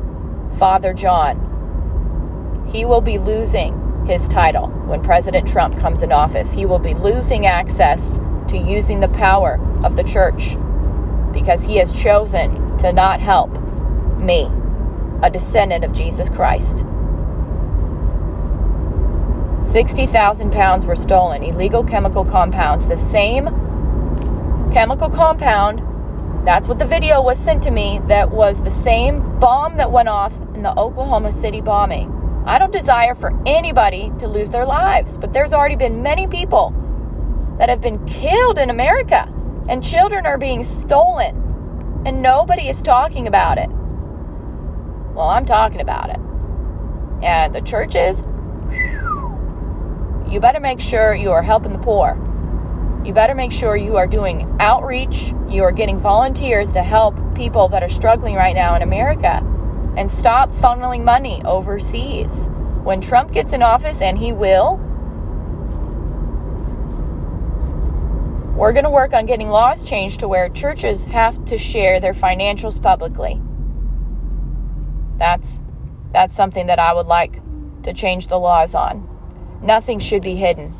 Father 0.57 0.93
John. 0.93 1.41
He 2.71 2.85
will 2.85 3.01
be 3.01 3.17
losing 3.17 4.05
his 4.05 4.27
title 4.27 4.67
when 4.85 5.01
President 5.01 5.47
Trump 5.47 5.77
comes 5.77 6.03
in 6.03 6.11
office. 6.11 6.53
He 6.53 6.65
will 6.65 6.79
be 6.79 6.93
losing 6.93 7.45
access 7.45 8.19
to 8.55 8.69
using 8.71 8.99
the 8.99 9.07
power 9.09 9.59
of 9.83 9.95
the 9.95 10.03
church 10.03 10.55
because 11.33 11.63
he 11.63 11.77
has 11.77 12.01
chosen 12.01 12.77
to 12.77 12.93
not 12.93 13.19
help 13.19 13.51
me, 14.17 14.49
a 15.21 15.29
descendant 15.29 15.83
of 15.83 15.91
Jesus 15.93 16.29
Christ. 16.29 16.85
60,000 19.65 20.51
pounds 20.51 20.85
were 20.85 20.95
stolen, 20.95 21.43
illegal 21.43 21.83
chemical 21.83 22.23
compounds. 22.23 22.87
The 22.87 22.97
same 22.97 23.45
chemical 24.71 25.09
compound, 25.09 25.81
that's 26.47 26.67
what 26.67 26.79
the 26.79 26.85
video 26.85 27.21
was 27.21 27.37
sent 27.37 27.63
to 27.63 27.71
me, 27.71 27.99
that 28.07 28.31
was 28.31 28.61
the 28.61 28.71
same 28.71 29.39
bomb 29.39 29.77
that 29.77 29.91
went 29.91 30.07
off 30.07 30.33
in 30.53 30.61
the 30.61 30.77
Oklahoma 30.79 31.31
City 31.31 31.61
bombing. 31.61 32.11
I 32.45 32.59
don't 32.59 32.71
desire 32.71 33.15
for 33.15 33.37
anybody 33.45 34.13
to 34.19 34.27
lose 34.27 34.51
their 34.51 34.65
lives, 34.65 35.17
but 35.17 35.33
there's 35.33 35.51
already 35.51 35.75
been 35.75 36.03
many 36.03 36.27
people 36.27 36.73
that 37.57 37.69
have 37.69 37.81
been 37.81 38.05
killed 38.05 38.59
in 38.59 38.69
America, 38.69 39.31
and 39.69 39.83
children 39.83 40.25
are 40.25 40.37
being 40.37 40.63
stolen, 40.63 42.03
and 42.05 42.21
nobody 42.21 42.67
is 42.69 42.81
talking 42.81 43.27
about 43.27 43.57
it. 43.57 43.69
Well, 45.15 45.29
I'm 45.29 45.45
talking 45.45 45.81
about 45.81 46.09
it. 46.09 46.19
And 47.23 47.55
the 47.55 47.61
churches, 47.61 48.21
you 50.29 50.39
better 50.39 50.59
make 50.59 50.79
sure 50.79 51.15
you 51.15 51.31
are 51.31 51.41
helping 51.41 51.71
the 51.71 51.79
poor. 51.79 52.21
You 53.05 53.13
better 53.13 53.35
make 53.35 53.51
sure 53.51 53.77
you 53.77 53.97
are 53.97 54.07
doing 54.07 54.57
outreach, 54.59 55.33
you 55.47 55.63
are 55.63 55.71
getting 55.71 55.97
volunteers 55.97 56.73
to 56.73 56.83
help 56.83 57.15
people 57.35 57.69
that 57.69 57.83
are 57.83 57.89
struggling 57.89 58.35
right 58.35 58.55
now 58.55 58.75
in 58.75 58.81
America 58.81 59.41
and 59.95 60.11
stop 60.11 60.51
funneling 60.51 61.03
money 61.03 61.41
overseas. 61.45 62.49
When 62.83 63.01
Trump 63.01 63.31
gets 63.31 63.53
in 63.53 63.63
office, 63.63 64.01
and 64.01 64.17
he 64.17 64.33
will, 64.33 64.77
we're 68.55 68.71
going 68.71 68.85
to 68.85 68.89
work 68.89 69.13
on 69.13 69.25
getting 69.25 69.49
laws 69.49 69.83
changed 69.83 70.21
to 70.21 70.29
where 70.29 70.47
churches 70.47 71.03
have 71.05 71.43
to 71.45 71.57
share 71.57 71.99
their 71.99 72.13
financials 72.13 72.81
publicly. 72.81 73.41
That's 75.17 75.61
that's 76.13 76.35
something 76.35 76.67
that 76.67 76.79
I 76.79 76.93
would 76.93 77.07
like 77.07 77.41
to 77.83 77.93
change 77.93 78.27
the 78.27 78.39
laws 78.39 78.73
on. 78.73 79.09
Nothing 79.61 79.99
should 79.99 80.21
be 80.21 80.35
hidden. 80.35 80.73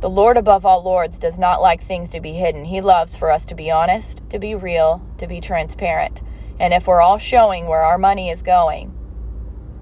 The 0.00 0.10
Lord 0.10 0.36
above 0.36 0.66
all 0.66 0.82
lords 0.82 1.18
does 1.18 1.38
not 1.38 1.62
like 1.62 1.82
things 1.82 2.08
to 2.10 2.20
be 2.20 2.32
hidden. 2.32 2.64
He 2.64 2.80
loves 2.80 3.16
for 3.16 3.30
us 3.30 3.46
to 3.46 3.54
be 3.54 3.70
honest, 3.70 4.28
to 4.30 4.40
be 4.40 4.56
real, 4.56 5.00
to 5.18 5.28
be 5.28 5.40
transparent. 5.40 6.22
And 6.58 6.74
if 6.74 6.88
we're 6.88 7.00
all 7.00 7.18
showing 7.18 7.68
where 7.68 7.84
our 7.84 7.98
money 7.98 8.30
is 8.30 8.42
going, 8.42 8.92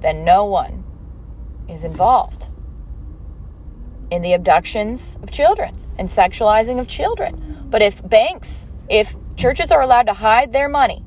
then 0.03 0.25
no 0.25 0.45
one 0.45 0.85
is 1.69 1.83
involved 1.83 2.46
in 4.11 4.23
the 4.23 4.33
abductions 4.33 5.19
of 5.23 5.31
children 5.31 5.75
and 5.99 6.09
sexualizing 6.09 6.79
of 6.79 6.89
children. 6.89 7.67
But 7.69 7.83
if 7.83 8.07
banks, 8.09 8.69
if 8.89 9.17
churches 9.37 9.71
are 9.73 9.81
allowed 9.81 10.07
to 10.07 10.13
hide 10.13 10.53
their 10.53 10.69
money 10.69 11.05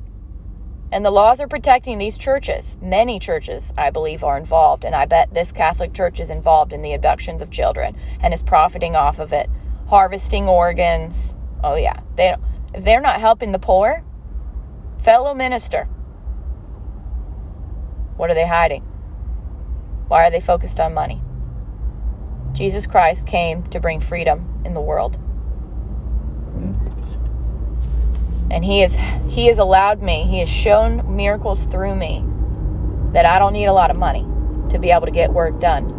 and 0.92 1.04
the 1.04 1.10
laws 1.10 1.40
are 1.40 1.48
protecting 1.48 1.98
these 1.98 2.18
churches, 2.18 2.78
many 2.82 3.18
churches, 3.18 3.72
I 3.78 3.90
believe, 3.90 4.24
are 4.24 4.36
involved. 4.36 4.84
And 4.84 4.94
I 4.94 5.06
bet 5.06 5.32
this 5.32 5.52
Catholic 5.52 5.94
church 5.94 6.20
is 6.20 6.30
involved 6.30 6.72
in 6.72 6.82
the 6.82 6.94
abductions 6.94 7.42
of 7.42 7.50
children 7.50 7.96
and 8.20 8.34
is 8.34 8.42
profiting 8.42 8.96
off 8.96 9.18
of 9.18 9.32
it, 9.32 9.48
harvesting 9.88 10.48
organs. 10.48 11.34
Oh, 11.62 11.76
yeah. 11.76 12.00
They, 12.16 12.34
if 12.74 12.84
they're 12.84 13.00
not 13.00 13.20
helping 13.20 13.52
the 13.52 13.58
poor, 13.58 14.04
Fellow 15.02 15.32
minister, 15.32 15.84
what 18.18 18.30
are 18.30 18.34
they 18.34 18.46
hiding? 18.46 18.82
Why 20.08 20.26
are 20.26 20.30
they 20.30 20.40
focused 20.40 20.78
on 20.78 20.92
money? 20.92 21.22
Jesus 22.52 22.86
Christ 22.86 23.26
came 23.26 23.62
to 23.64 23.80
bring 23.80 24.00
freedom 24.00 24.62
in 24.64 24.74
the 24.74 24.80
world. 24.80 25.18
And 28.50 28.64
he 28.64 28.80
has 28.80 28.96
he 29.32 29.46
has 29.46 29.58
allowed 29.58 30.02
me, 30.02 30.24
he 30.24 30.40
has 30.40 30.48
shown 30.48 31.16
miracles 31.16 31.64
through 31.66 31.94
me 31.94 32.24
that 33.12 33.24
I 33.24 33.38
don't 33.38 33.52
need 33.52 33.66
a 33.66 33.72
lot 33.72 33.90
of 33.90 33.96
money 33.96 34.26
to 34.70 34.78
be 34.78 34.90
able 34.90 35.06
to 35.06 35.12
get 35.12 35.32
work 35.32 35.60
done. 35.60 35.96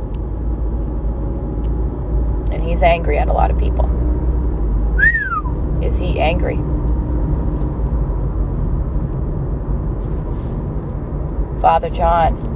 And 2.51 2.61
he's 2.61 2.81
angry 2.81 3.17
at 3.17 3.29
a 3.29 3.33
lot 3.33 3.51
of 3.51 3.57
people. 3.57 3.85
Is 5.81 5.97
he 5.97 6.19
angry? 6.19 6.57
Father 11.61 11.89
John, 11.89 12.50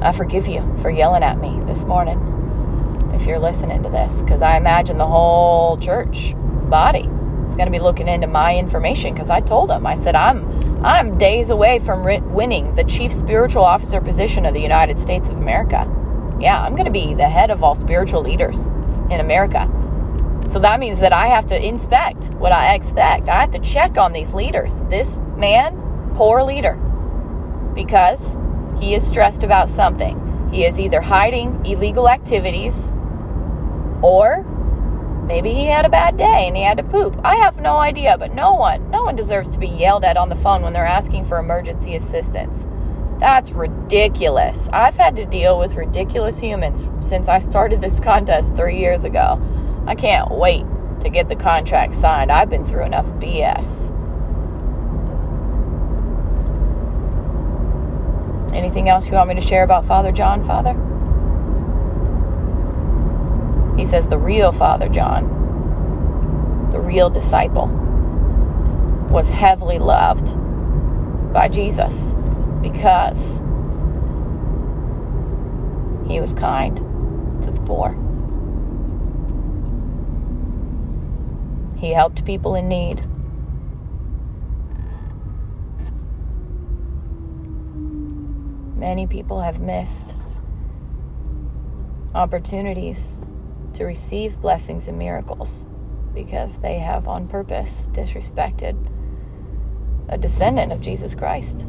I 0.00 0.12
forgive 0.12 0.46
you 0.46 0.60
for 0.80 0.90
yelling 0.90 1.22
at 1.22 1.38
me 1.38 1.60
this 1.66 1.84
morning 1.84 2.18
if 3.14 3.26
you're 3.26 3.38
listening 3.38 3.82
to 3.82 3.88
this, 3.88 4.22
because 4.22 4.42
I 4.42 4.56
imagine 4.56 4.98
the 4.98 5.06
whole 5.06 5.76
church 5.78 6.34
body 6.70 7.08
is 7.48 7.54
going 7.54 7.66
to 7.66 7.70
be 7.70 7.80
looking 7.80 8.06
into 8.06 8.26
my 8.26 8.56
information 8.56 9.12
because 9.12 9.28
I 9.28 9.40
told 9.40 9.70
them, 9.70 9.86
I 9.86 9.96
said, 9.96 10.14
I'm, 10.14 10.84
I'm 10.84 11.18
days 11.18 11.50
away 11.50 11.80
from 11.80 12.04
winning 12.32 12.74
the 12.76 12.84
chief 12.84 13.12
spiritual 13.12 13.64
officer 13.64 14.00
position 14.00 14.46
of 14.46 14.54
the 14.54 14.60
United 14.60 15.00
States 15.00 15.28
of 15.28 15.36
America. 15.36 15.86
Yeah, 16.38 16.62
I'm 16.62 16.76
going 16.76 16.86
to 16.86 16.92
be 16.92 17.14
the 17.14 17.28
head 17.28 17.50
of 17.50 17.64
all 17.64 17.74
spiritual 17.74 18.22
leaders 18.22 18.68
in 19.10 19.18
America. 19.18 19.66
So 20.48 20.60
that 20.60 20.78
means 20.78 21.00
that 21.00 21.12
I 21.12 21.26
have 21.26 21.46
to 21.48 21.66
inspect 21.66 22.32
what 22.34 22.52
I 22.52 22.74
expect. 22.74 23.28
I 23.28 23.40
have 23.40 23.50
to 23.50 23.58
check 23.58 23.98
on 23.98 24.12
these 24.12 24.32
leaders. 24.32 24.80
This 24.82 25.18
man, 25.36 26.12
poor 26.14 26.42
leader 26.42 26.78
because 27.74 28.36
he 28.80 28.94
is 28.94 29.06
stressed 29.06 29.44
about 29.44 29.70
something. 29.70 30.48
He 30.50 30.64
is 30.64 30.80
either 30.80 31.00
hiding 31.00 31.64
illegal 31.66 32.08
activities 32.08 32.92
or 34.02 34.44
maybe 35.26 35.52
he 35.52 35.66
had 35.66 35.84
a 35.84 35.90
bad 35.90 36.16
day 36.16 36.46
and 36.46 36.56
he 36.56 36.62
had 36.62 36.78
to 36.78 36.84
poop. 36.84 37.20
I 37.24 37.36
have 37.36 37.60
no 37.60 37.76
idea, 37.76 38.16
but 38.18 38.34
no 38.34 38.54
one, 38.54 38.90
no 38.90 39.02
one 39.04 39.16
deserves 39.16 39.50
to 39.50 39.58
be 39.58 39.68
yelled 39.68 40.04
at 40.04 40.16
on 40.16 40.28
the 40.28 40.36
phone 40.36 40.62
when 40.62 40.72
they're 40.72 40.86
asking 40.86 41.26
for 41.26 41.38
emergency 41.38 41.96
assistance. 41.96 42.66
That's 43.18 43.50
ridiculous. 43.50 44.68
I've 44.72 44.96
had 44.96 45.16
to 45.16 45.26
deal 45.26 45.58
with 45.58 45.74
ridiculous 45.74 46.38
humans 46.38 46.86
since 47.00 47.28
I 47.28 47.40
started 47.40 47.80
this 47.80 47.98
contest 47.98 48.54
three 48.54 48.78
years 48.78 49.04
ago. 49.04 49.42
I 49.86 49.96
can't 49.96 50.30
wait 50.30 50.64
to 51.00 51.10
get 51.10 51.28
the 51.28 51.36
contract 51.36 51.94
signed. 51.94 52.30
I've 52.30 52.48
been 52.48 52.64
through 52.64 52.84
enough 52.84 53.06
BS. 53.14 53.94
Anything 58.58 58.88
else 58.88 59.06
you 59.06 59.12
want 59.12 59.28
me 59.28 59.36
to 59.36 59.40
share 59.40 59.62
about 59.62 59.84
Father 59.84 60.10
John, 60.10 60.42
Father? 60.42 60.72
He 63.78 63.84
says 63.84 64.08
the 64.08 64.18
real 64.18 64.50
Father 64.50 64.88
John, 64.88 65.22
the 66.72 66.80
real 66.80 67.08
disciple, 67.08 67.68
was 69.10 69.28
heavily 69.28 69.78
loved 69.78 70.34
by 71.32 71.46
Jesus 71.46 72.14
because 72.60 73.38
he 76.08 76.18
was 76.18 76.34
kind 76.34 76.78
to 77.44 77.52
the 77.52 77.60
poor. 77.60 77.96
He 81.78 81.92
helped 81.92 82.24
people 82.24 82.56
in 82.56 82.68
need. 82.68 83.02
Many 88.78 89.08
people 89.08 89.40
have 89.40 89.60
missed 89.60 90.14
opportunities 92.14 93.18
to 93.74 93.84
receive 93.84 94.40
blessings 94.40 94.86
and 94.86 94.96
miracles 94.96 95.66
because 96.14 96.58
they 96.58 96.78
have 96.78 97.08
on 97.08 97.26
purpose 97.26 97.90
disrespected 97.92 98.76
a 100.08 100.16
descendant 100.16 100.70
of 100.70 100.80
Jesus 100.80 101.16
Christ. 101.16 101.66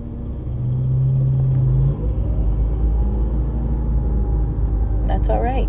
That's 5.07 5.29
all 5.29 5.41
right. 5.41 5.67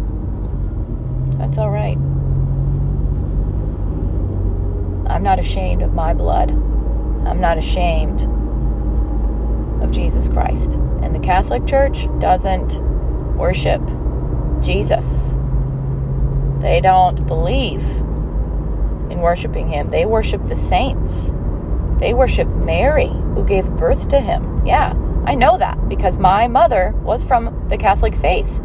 That's 1.38 1.56
all 1.56 1.70
right. 1.70 1.96
I'm 5.10 5.22
not 5.22 5.38
ashamed 5.38 5.80
of 5.80 5.94
my 5.94 6.12
blood. 6.12 6.50
I'm 6.50 7.40
not 7.40 7.56
ashamed 7.56 8.28
of 9.90 9.94
Jesus 9.94 10.28
Christ. 10.28 10.74
And 11.02 11.14
the 11.14 11.20
Catholic 11.20 11.66
Church 11.66 12.06
doesn't 12.18 12.80
worship 13.36 13.82
Jesus. 14.62 15.36
They 16.60 16.80
don't 16.80 17.26
believe 17.26 17.82
in 19.10 19.20
worshiping 19.20 19.68
him. 19.68 19.90
They 19.90 20.06
worship 20.06 20.46
the 20.46 20.56
saints. 20.56 21.32
They 21.98 22.14
worship 22.14 22.48
Mary, 22.48 23.08
who 23.08 23.44
gave 23.44 23.68
birth 23.76 24.08
to 24.08 24.20
him. 24.20 24.64
Yeah, 24.64 24.94
I 25.26 25.34
know 25.34 25.58
that 25.58 25.88
because 25.88 26.18
my 26.18 26.48
mother 26.48 26.92
was 27.02 27.24
from 27.24 27.68
the 27.68 27.76
Catholic 27.76 28.14
faith 28.14 28.60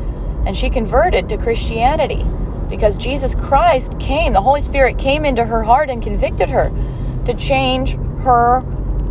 and 0.45 0.55
she 0.55 0.69
converted 0.69 1.27
to 1.29 1.37
Christianity 1.37 2.23
because 2.69 2.97
Jesus 2.97 3.35
Christ 3.35 3.97
came, 3.99 4.33
the 4.33 4.41
Holy 4.41 4.61
Spirit 4.61 4.97
came 4.97 5.25
into 5.25 5.43
her 5.43 5.63
heart 5.63 5.89
and 5.89 6.01
convicted 6.01 6.49
her 6.49 6.71
to 7.25 7.33
change 7.33 7.93
her 8.23 8.63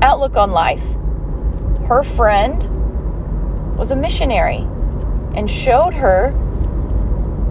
outlook 0.02 0.36
on 0.36 0.50
life 0.50 0.84
her 1.86 2.02
friend 2.02 2.62
was 3.76 3.90
a 3.90 3.96
missionary 3.96 4.66
and 5.34 5.50
showed 5.50 5.94
her 5.94 6.32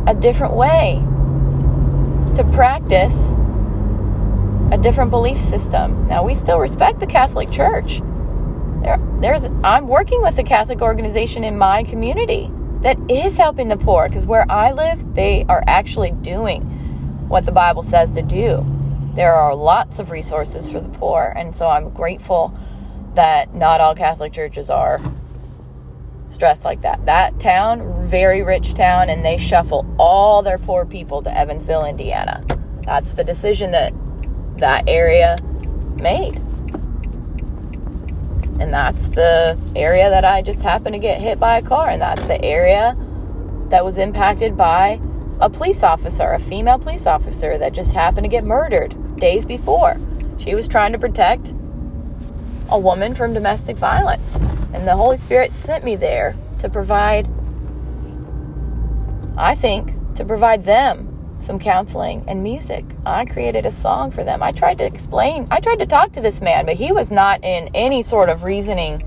a 0.07 0.13
different 0.13 0.53
way 0.53 1.01
to 2.35 2.43
practice 2.51 3.35
a 4.71 4.77
different 4.81 5.11
belief 5.11 5.37
system. 5.37 6.07
Now, 6.07 6.25
we 6.25 6.33
still 6.33 6.59
respect 6.59 6.99
the 6.99 7.05
Catholic 7.05 7.51
Church. 7.51 8.01
There, 8.81 8.97
there's, 9.19 9.45
I'm 9.63 9.87
working 9.87 10.21
with 10.21 10.37
a 10.39 10.43
Catholic 10.43 10.81
organization 10.81 11.43
in 11.43 11.57
my 11.57 11.83
community 11.83 12.49
that 12.81 12.97
is 13.09 13.37
helping 13.37 13.67
the 13.67 13.77
poor 13.77 14.07
because 14.07 14.25
where 14.25 14.45
I 14.49 14.71
live, 14.71 15.13
they 15.13 15.45
are 15.47 15.63
actually 15.67 16.11
doing 16.11 16.63
what 17.27 17.45
the 17.45 17.51
Bible 17.51 17.83
says 17.83 18.15
to 18.15 18.23
do. 18.23 18.65
There 19.13 19.33
are 19.33 19.55
lots 19.55 19.99
of 19.99 20.09
resources 20.09 20.69
for 20.69 20.81
the 20.81 20.89
poor, 20.89 21.33
and 21.37 21.55
so 21.55 21.67
I'm 21.67 21.91
grateful 21.91 22.57
that 23.15 23.53
not 23.53 23.81
all 23.81 23.95
Catholic 23.95 24.33
churches 24.33 24.69
are 24.69 24.99
stressed 26.29 26.65
like 26.65 26.81
that. 26.81 27.05
That 27.05 27.39
town, 27.39 28.09
very 28.09 28.41
rich 28.41 28.73
town, 28.73 29.09
and 29.09 29.23
they 29.23 29.37
shuffle 29.37 29.85
all 29.99 30.41
their 30.41 30.57
poor 30.57 30.85
people 30.85 31.21
to 31.21 31.37
Evansville, 31.37 31.85
Indiana. 31.85 32.43
That's 32.83 33.13
the 33.13 33.23
decision 33.23 33.71
that 33.71 33.93
that 34.57 34.87
area 34.87 35.35
made. 35.99 36.37
And 38.59 38.73
that's 38.73 39.09
the 39.09 39.57
area 39.75 40.09
that 40.09 40.25
I 40.25 40.41
just 40.41 40.61
happened 40.61 40.93
to 40.93 40.99
get 40.99 41.21
hit 41.21 41.39
by 41.39 41.57
a 41.57 41.61
car. 41.61 41.89
And 41.89 42.01
that's 42.01 42.25
the 42.27 42.43
area 42.43 42.95
that 43.69 43.83
was 43.83 43.97
impacted 43.97 44.55
by 44.55 44.99
a 45.39 45.49
police 45.49 45.83
officer, 45.83 46.31
a 46.31 46.39
female 46.39 46.79
police 46.79 47.05
officer 47.05 47.57
that 47.57 47.73
just 47.73 47.91
happened 47.91 48.25
to 48.25 48.29
get 48.29 48.43
murdered 48.43 49.17
days 49.17 49.45
before. 49.45 49.99
She 50.37 50.55
was 50.55 50.67
trying 50.67 50.91
to 50.93 50.99
protect 50.99 51.53
a 52.73 52.79
woman 52.79 53.13
from 53.13 53.33
domestic 53.33 53.77
violence. 53.77 54.35
And 54.73 54.87
the 54.87 54.95
Holy 54.95 55.15
Spirit 55.15 55.51
sent 55.51 55.83
me 55.83 55.95
there 55.95 56.35
to 56.59 56.67
provide, 56.67 57.29
I 59.37 59.53
think, 59.53 59.93
to 60.15 60.25
provide 60.25 60.65
them 60.65 61.09
some 61.37 61.59
counseling 61.59 62.23
and 62.27 62.41
music. 62.41 62.83
I 63.05 63.25
created 63.25 63.67
a 63.67 63.71
song 63.71 64.09
for 64.09 64.23
them. 64.23 64.41
I 64.41 64.51
tried 64.51 64.79
to 64.79 64.85
explain, 64.85 65.47
I 65.51 65.59
tried 65.59 65.79
to 65.79 65.85
talk 65.85 66.13
to 66.13 66.21
this 66.21 66.41
man, 66.41 66.65
but 66.65 66.75
he 66.75 66.91
was 66.91 67.11
not 67.11 67.43
in 67.43 67.69
any 67.75 68.01
sort 68.01 68.29
of 68.29 68.43
reasoning 68.43 69.03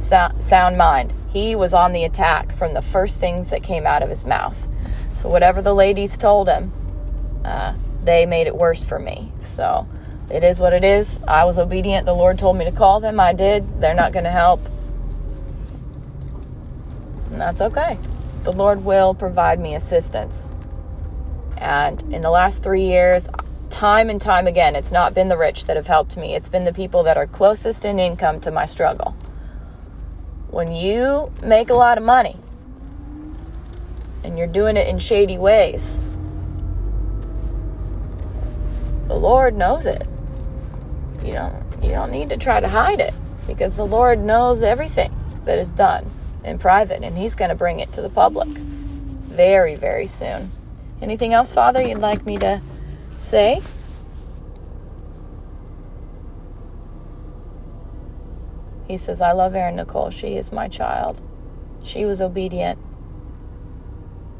sound 0.00 0.78
mind. 0.78 1.12
He 1.28 1.56
was 1.56 1.74
on 1.74 1.92
the 1.92 2.04
attack 2.04 2.54
from 2.54 2.72
the 2.72 2.82
first 2.82 3.18
things 3.18 3.50
that 3.50 3.64
came 3.64 3.84
out 3.84 4.02
of 4.02 4.10
his 4.10 4.24
mouth. 4.24 4.68
So, 5.16 5.28
whatever 5.28 5.60
the 5.60 5.74
ladies 5.74 6.16
told 6.16 6.48
him, 6.48 6.72
uh, 7.44 7.74
they 8.04 8.26
made 8.26 8.46
it 8.46 8.54
worse 8.54 8.84
for 8.84 9.00
me. 9.00 9.32
So, 9.40 9.88
it 10.30 10.44
is 10.44 10.60
what 10.60 10.72
it 10.72 10.84
is. 10.84 11.20
I 11.26 11.44
was 11.44 11.58
obedient. 11.58 12.06
The 12.06 12.14
Lord 12.14 12.38
told 12.38 12.56
me 12.56 12.64
to 12.64 12.72
call 12.72 13.00
them. 13.00 13.18
I 13.18 13.32
did. 13.32 13.80
They're 13.80 13.94
not 13.94 14.12
going 14.12 14.24
to 14.24 14.30
help. 14.30 14.60
And 17.30 17.40
that's 17.40 17.60
okay. 17.60 17.98
The 18.44 18.52
Lord 18.52 18.84
will 18.84 19.14
provide 19.14 19.60
me 19.60 19.74
assistance. 19.74 20.50
And 21.56 22.02
in 22.12 22.22
the 22.22 22.30
last 22.30 22.62
three 22.62 22.84
years, 22.84 23.28
time 23.70 24.10
and 24.10 24.20
time 24.20 24.46
again, 24.46 24.74
it's 24.74 24.90
not 24.90 25.14
been 25.14 25.28
the 25.28 25.36
rich 25.36 25.66
that 25.66 25.76
have 25.76 25.86
helped 25.86 26.16
me, 26.16 26.34
it's 26.34 26.48
been 26.48 26.64
the 26.64 26.72
people 26.72 27.02
that 27.02 27.16
are 27.16 27.26
closest 27.26 27.84
in 27.84 27.98
income 27.98 28.40
to 28.40 28.50
my 28.50 28.66
struggle. 28.66 29.14
When 30.50 30.72
you 30.72 31.30
make 31.42 31.68
a 31.68 31.74
lot 31.74 31.98
of 31.98 32.04
money 32.04 32.38
and 34.24 34.38
you're 34.38 34.46
doing 34.46 34.76
it 34.76 34.88
in 34.88 34.98
shady 34.98 35.36
ways, 35.36 36.00
the 39.06 39.14
Lord 39.14 39.56
knows 39.56 39.84
it. 39.86 40.07
You 41.24 41.32
don't 41.32 41.82
you 41.82 41.90
don't 41.90 42.10
need 42.10 42.28
to 42.30 42.36
try 42.36 42.60
to 42.60 42.68
hide 42.68 43.00
it 43.00 43.14
because 43.46 43.76
the 43.76 43.86
Lord 43.86 44.20
knows 44.20 44.62
everything 44.62 45.14
that 45.44 45.58
is 45.58 45.70
done 45.70 46.10
in 46.44 46.58
private 46.58 47.02
and 47.02 47.16
he's 47.16 47.34
going 47.34 47.50
to 47.50 47.54
bring 47.54 47.80
it 47.80 47.92
to 47.94 48.02
the 48.02 48.08
public 48.08 48.48
very 48.48 49.74
very 49.74 50.06
soon. 50.06 50.50
Anything 51.00 51.32
else, 51.32 51.52
Father, 51.52 51.80
you'd 51.82 51.98
like 51.98 52.26
me 52.26 52.36
to 52.38 52.60
say? 53.18 53.60
He 58.88 58.96
says, 58.96 59.20
I 59.20 59.32
love 59.32 59.54
Erin 59.54 59.76
Nicole. 59.76 60.10
She 60.10 60.36
is 60.36 60.50
my 60.50 60.66
child. 60.66 61.20
She 61.84 62.06
was 62.06 62.22
obedient. 62.22 62.78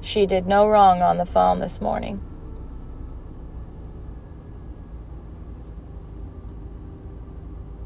She 0.00 0.26
did 0.26 0.46
no 0.46 0.66
wrong 0.66 1.02
on 1.02 1.18
the 1.18 1.26
phone 1.26 1.58
this 1.58 1.80
morning. 1.82 2.20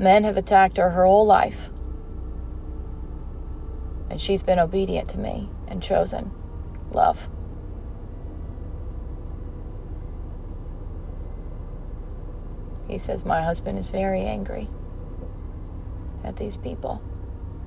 Men 0.03 0.25
have 0.25 0.37
attacked 0.37 0.79
her 0.79 0.91
her 0.91 1.07
whole 1.07 1.25
life. 1.25 1.71
And 4.11 4.21
she's 4.21 4.43
been 4.43 4.59
obedient 4.59 5.09
to 5.11 5.19
me 5.19 5.49
and 5.69 5.81
chosen 5.81 6.33
love. 6.91 7.29
He 12.89 12.99
says, 12.99 13.25
My 13.25 13.43
husband 13.43 13.79
is 13.79 13.91
very 13.91 14.23
angry 14.23 14.69
at 16.25 16.35
these 16.35 16.57
people. 16.57 17.01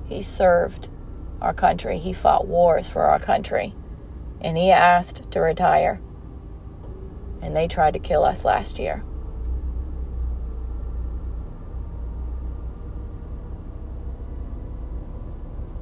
He 0.04 0.20
served 0.20 0.90
our 1.40 1.54
country, 1.54 1.96
he 1.96 2.12
fought 2.12 2.46
wars 2.46 2.86
for 2.86 3.04
our 3.04 3.18
country, 3.18 3.74
and 4.42 4.58
he 4.58 4.70
asked 4.70 5.30
to 5.30 5.40
retire. 5.40 6.02
And 7.40 7.56
they 7.56 7.66
tried 7.66 7.94
to 7.94 7.98
kill 7.98 8.24
us 8.24 8.44
last 8.44 8.78
year. 8.78 9.02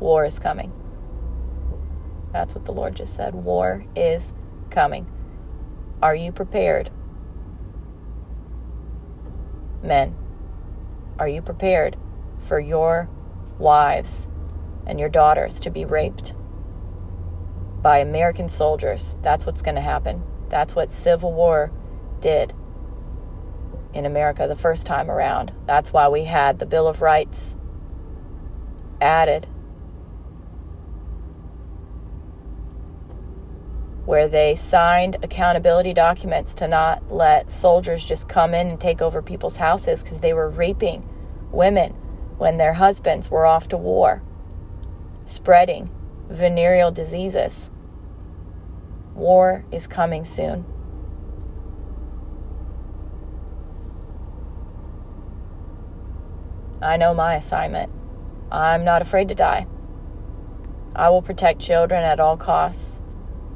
War 0.04 0.26
is 0.26 0.38
coming. 0.38 0.70
That's 2.30 2.54
what 2.54 2.66
the 2.66 2.72
Lord 2.72 2.94
just 2.94 3.14
said. 3.14 3.34
War 3.34 3.86
is 3.96 4.34
coming. 4.68 5.10
Are 6.02 6.14
you 6.14 6.30
prepared? 6.30 6.90
Men, 9.82 10.14
are 11.18 11.26
you 11.26 11.40
prepared 11.40 11.96
for 12.36 12.60
your 12.60 13.08
wives 13.58 14.28
and 14.86 15.00
your 15.00 15.08
daughters 15.08 15.58
to 15.60 15.70
be 15.70 15.86
raped 15.86 16.34
by 17.80 17.96
American 18.00 18.50
soldiers? 18.50 19.16
That's 19.22 19.46
what's 19.46 19.62
going 19.62 19.76
to 19.76 19.80
happen. 19.80 20.22
That's 20.50 20.74
what 20.74 20.92
Civil 20.92 21.32
War 21.32 21.72
did 22.20 22.52
in 23.94 24.04
America 24.04 24.46
the 24.46 24.54
first 24.54 24.84
time 24.84 25.10
around. 25.10 25.54
That's 25.64 25.94
why 25.94 26.08
we 26.08 26.24
had 26.24 26.58
the 26.58 26.66
Bill 26.66 26.88
of 26.88 27.00
Rights 27.00 27.56
added 29.00 29.48
where 34.04 34.28
they 34.28 34.54
signed 34.54 35.16
accountability 35.22 35.94
documents 35.94 36.52
to 36.54 36.68
not 36.68 37.10
let 37.10 37.50
soldiers 37.50 38.04
just 38.04 38.28
come 38.28 38.54
in 38.54 38.68
and 38.68 38.80
take 38.80 39.00
over 39.00 39.22
people's 39.22 39.56
houses 39.56 40.02
because 40.02 40.20
they 40.20 40.32
were 40.32 40.48
raping 40.48 41.08
women 41.50 41.92
when 42.36 42.58
their 42.58 42.74
husbands 42.74 43.30
were 43.30 43.46
off 43.46 43.68
to 43.68 43.76
war, 43.76 44.22
spreading 45.24 45.90
venereal 46.28 46.90
diseases. 46.90 47.70
War 49.14 49.64
is 49.70 49.86
coming 49.86 50.24
soon. 50.24 50.66
I 56.82 56.98
know 56.98 57.14
my 57.14 57.36
assignment. 57.36 57.90
I'm 58.52 58.84
not 58.84 59.00
afraid 59.00 59.28
to 59.28 59.34
die. 59.34 59.66
I 60.94 61.08
will 61.08 61.22
protect 61.22 61.60
children 61.60 62.04
at 62.04 62.20
all 62.20 62.36
costs. 62.36 63.00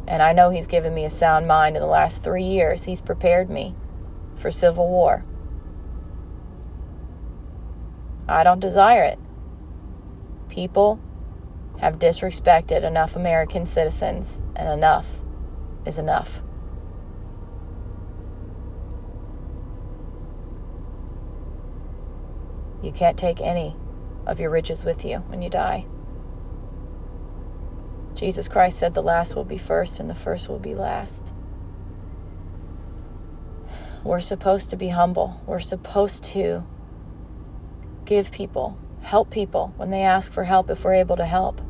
And 0.09 0.23
I 0.23 0.33
know 0.33 0.49
He's 0.49 0.67
given 0.67 0.95
me 0.95 1.05
a 1.05 1.11
sound 1.11 1.47
mind 1.47 1.77
in 1.77 1.83
the 1.83 1.87
last 1.87 2.25
three 2.25 2.43
years. 2.43 2.85
He's 2.85 3.03
prepared 3.03 3.51
me 3.51 3.77
for 4.35 4.51
civil 4.51 4.89
war. 4.89 5.25
I 8.27 8.43
don't 8.43 8.59
desire 8.59 9.05
it. 9.05 9.19
People 10.49 10.99
have 11.79 11.99
disrespected 11.99 12.85
enough 12.85 13.17
American 13.17 13.67
citizens, 13.67 14.41
and 14.57 14.69
enough 14.69 15.21
is 15.85 15.99
enough. 15.99 16.43
You 22.83 22.93
can't 22.93 23.19
take 23.19 23.43
any 23.43 23.77
of 24.27 24.41
your 24.41 24.49
riches 24.51 24.85
with 24.87 25.05
you 25.05 25.19
when 25.19 25.43
you 25.43 25.51
die. 25.51 25.87
Jesus 28.19 28.49
Christ 28.49 28.81
said 28.81 28.95
the 28.95 29.03
last 29.03 29.37
will 29.37 29.45
be 29.45 29.59
first 29.59 30.01
and 30.01 30.11
the 30.11 30.15
first 30.15 30.49
will 30.49 30.59
be 30.59 30.75
last. 30.75 31.33
We're 34.03 34.19
supposed 34.19 34.71
to 34.71 34.77
be 34.77 34.89
humble. 34.89 35.41
We're 35.47 35.61
supposed 35.61 36.25
to 36.25 36.67
give 38.05 38.33
people, 38.33 38.77
help 39.03 39.31
people 39.31 39.73
when 39.77 39.91
they 39.91 40.03
ask 40.03 40.33
for 40.33 40.43
help 40.43 40.69
if 40.69 40.83
we're 40.83 40.95
able 40.95 41.17
to 41.17 41.27
help. 41.27 41.61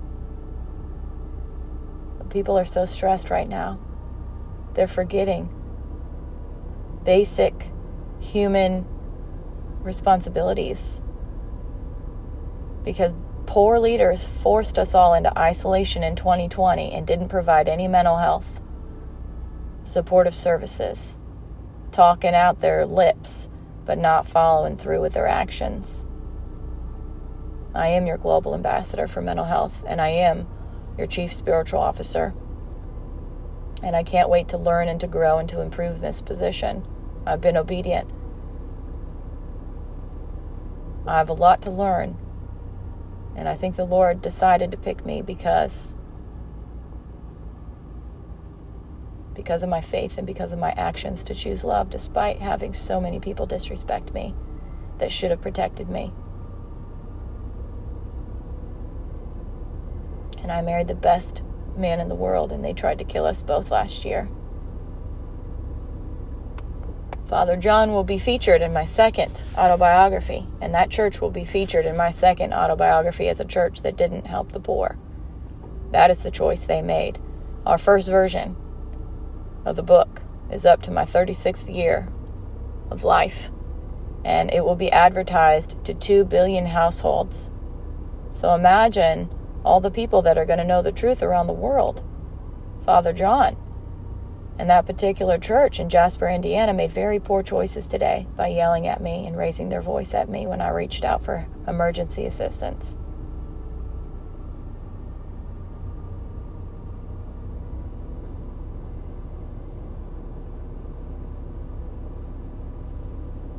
People 2.30 2.58
are 2.58 2.64
so 2.64 2.86
stressed 2.86 3.28
right 3.28 3.48
now. 3.48 3.78
They're 4.72 4.86
forgetting 4.86 5.50
basic 7.04 7.70
human 8.20 8.86
responsibilities 9.82 11.02
because 12.84 13.12
Poor 13.48 13.78
leaders 13.78 14.26
forced 14.26 14.78
us 14.78 14.94
all 14.94 15.14
into 15.14 15.36
isolation 15.38 16.02
in 16.02 16.14
2020 16.14 16.92
and 16.92 17.06
didn't 17.06 17.30
provide 17.30 17.66
any 17.66 17.88
mental 17.88 18.18
health, 18.18 18.60
supportive 19.82 20.34
services, 20.34 21.18
talking 21.90 22.34
out 22.34 22.58
their 22.58 22.84
lips, 22.84 23.48
but 23.86 23.96
not 23.96 24.26
following 24.26 24.76
through 24.76 25.00
with 25.00 25.14
their 25.14 25.26
actions. 25.26 26.04
I 27.74 27.88
am 27.88 28.06
your 28.06 28.18
global 28.18 28.54
ambassador 28.54 29.08
for 29.08 29.22
mental 29.22 29.46
health, 29.46 29.82
and 29.88 29.98
I 29.98 30.10
am 30.10 30.46
your 30.98 31.06
chief 31.06 31.32
spiritual 31.32 31.80
officer. 31.80 32.34
And 33.82 33.96
I 33.96 34.02
can't 34.02 34.28
wait 34.28 34.48
to 34.48 34.58
learn 34.58 34.88
and 34.88 35.00
to 35.00 35.06
grow 35.06 35.38
and 35.38 35.48
to 35.48 35.62
improve 35.62 36.02
this 36.02 36.20
position. 36.20 36.86
I've 37.26 37.40
been 37.40 37.56
obedient. 37.56 38.12
I 41.06 41.16
have 41.16 41.30
a 41.30 41.32
lot 41.32 41.62
to 41.62 41.70
learn 41.70 42.18
And 43.38 43.48
I 43.48 43.54
think 43.54 43.76
the 43.76 43.84
Lord 43.84 44.20
decided 44.20 44.72
to 44.72 44.76
pick 44.76 45.06
me 45.06 45.22
because 45.22 45.96
because 49.32 49.62
of 49.62 49.68
my 49.68 49.80
faith 49.80 50.18
and 50.18 50.26
because 50.26 50.52
of 50.52 50.58
my 50.58 50.72
actions 50.72 51.22
to 51.22 51.34
choose 51.36 51.62
love 51.62 51.88
despite 51.88 52.40
having 52.40 52.72
so 52.72 53.00
many 53.00 53.20
people 53.20 53.46
disrespect 53.46 54.12
me 54.12 54.34
that 54.98 55.12
should 55.12 55.30
have 55.30 55.40
protected 55.40 55.88
me. 55.88 56.12
And 60.42 60.50
I 60.50 60.60
married 60.60 60.88
the 60.88 60.96
best 60.96 61.44
man 61.76 62.00
in 62.00 62.08
the 62.08 62.16
world 62.16 62.50
and 62.50 62.64
they 62.64 62.72
tried 62.72 62.98
to 62.98 63.04
kill 63.04 63.24
us 63.24 63.40
both 63.40 63.70
last 63.70 64.04
year. 64.04 64.28
Father 67.28 67.58
John 67.58 67.92
will 67.92 68.04
be 68.04 68.16
featured 68.16 68.62
in 68.62 68.72
my 68.72 68.84
second 68.84 69.42
autobiography, 69.54 70.46
and 70.62 70.74
that 70.74 70.88
church 70.88 71.20
will 71.20 71.30
be 71.30 71.44
featured 71.44 71.84
in 71.84 71.94
my 71.94 72.10
second 72.10 72.54
autobiography 72.54 73.28
as 73.28 73.38
a 73.38 73.44
church 73.44 73.82
that 73.82 73.98
didn't 73.98 74.26
help 74.26 74.52
the 74.52 74.60
poor. 74.60 74.96
That 75.92 76.10
is 76.10 76.22
the 76.22 76.30
choice 76.30 76.64
they 76.64 76.80
made. 76.80 77.18
Our 77.66 77.76
first 77.76 78.08
version 78.08 78.56
of 79.66 79.76
the 79.76 79.82
book 79.82 80.22
is 80.50 80.64
up 80.64 80.80
to 80.84 80.90
my 80.90 81.04
36th 81.04 81.72
year 81.72 82.08
of 82.90 83.04
life, 83.04 83.50
and 84.24 84.50
it 84.50 84.64
will 84.64 84.76
be 84.76 84.90
advertised 84.90 85.84
to 85.84 85.92
2 85.92 86.24
billion 86.24 86.64
households. 86.64 87.50
So 88.30 88.54
imagine 88.54 89.28
all 89.66 89.80
the 89.80 89.90
people 89.90 90.22
that 90.22 90.38
are 90.38 90.46
going 90.46 90.60
to 90.60 90.64
know 90.64 90.80
the 90.80 90.92
truth 90.92 91.22
around 91.22 91.46
the 91.46 91.52
world. 91.52 92.02
Father 92.86 93.12
John 93.12 93.54
and 94.58 94.68
that 94.68 94.86
particular 94.86 95.38
church 95.38 95.78
in 95.78 95.88
Jasper, 95.88 96.28
Indiana, 96.28 96.74
made 96.74 96.90
very 96.90 97.20
poor 97.20 97.44
choices 97.44 97.86
today 97.86 98.26
by 98.36 98.48
yelling 98.48 98.88
at 98.88 99.00
me 99.00 99.24
and 99.26 99.36
raising 99.36 99.68
their 99.68 99.80
voice 99.80 100.14
at 100.14 100.28
me 100.28 100.46
when 100.46 100.60
I 100.60 100.70
reached 100.70 101.04
out 101.04 101.24
for 101.24 101.46
emergency 101.68 102.26
assistance. 102.26 102.96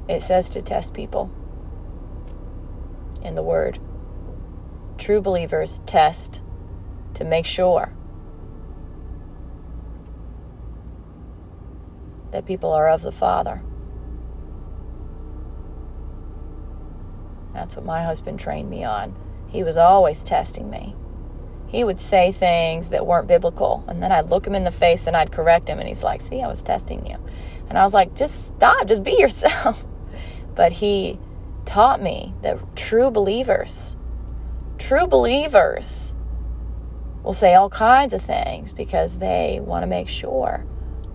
It 0.10 0.22
says 0.22 0.50
to 0.50 0.62
test 0.62 0.94
people 0.94 1.32
in 3.22 3.36
the 3.36 3.44
Word. 3.44 3.80
True 4.98 5.22
believers 5.22 5.80
test 5.86 6.42
to 7.14 7.24
make 7.24 7.46
sure 7.46 7.94
that 12.32 12.46
people 12.46 12.72
are 12.72 12.90
of 12.90 13.02
the 13.02 13.12
Father. 13.12 13.62
That's 17.54 17.76
what 17.76 17.86
my 17.86 18.04
husband 18.04 18.40
trained 18.40 18.70
me 18.70 18.84
on. 18.84 19.16
He 19.48 19.64
was 19.64 19.78
always 19.78 20.22
testing 20.22 20.70
me. 20.70 20.96
He 21.68 21.84
would 21.84 22.00
say 22.00 22.32
things 22.32 22.90
that 22.90 23.06
weren't 23.06 23.28
biblical, 23.28 23.84
and 23.88 24.02
then 24.02 24.12
I'd 24.12 24.30
look 24.30 24.46
him 24.46 24.56
in 24.56 24.64
the 24.64 24.72
face 24.72 25.08
and 25.08 25.16
I'd 25.16 25.32
correct 25.32 25.68
him, 25.68 25.80
and 25.80 25.88
he's 25.88 26.04
like, 26.04 26.22
See, 26.22 26.42
I 26.42 26.48
was 26.48 26.62
testing 26.62 27.06
you. 27.06 27.18
And 27.68 27.78
I 27.78 27.84
was 27.84 27.94
like, 27.94 28.16
Just 28.16 28.48
stop, 28.48 28.88
just 28.88 29.04
be 29.04 29.12
yourself. 29.20 29.86
but 30.56 30.74
he 30.74 31.20
taught 31.66 32.02
me 32.02 32.34
that 32.42 32.60
true 32.76 33.12
believers, 33.12 33.96
true 34.78 35.06
believers 35.06 36.16
will 37.24 37.34
say 37.34 37.54
all 37.54 37.70
kinds 37.70 38.14
of 38.14 38.22
things 38.22 38.72
because 38.72 39.20
they 39.20 39.60
want 39.62 39.84
to 39.84 39.88
make 39.88 40.08
sure 40.08 40.66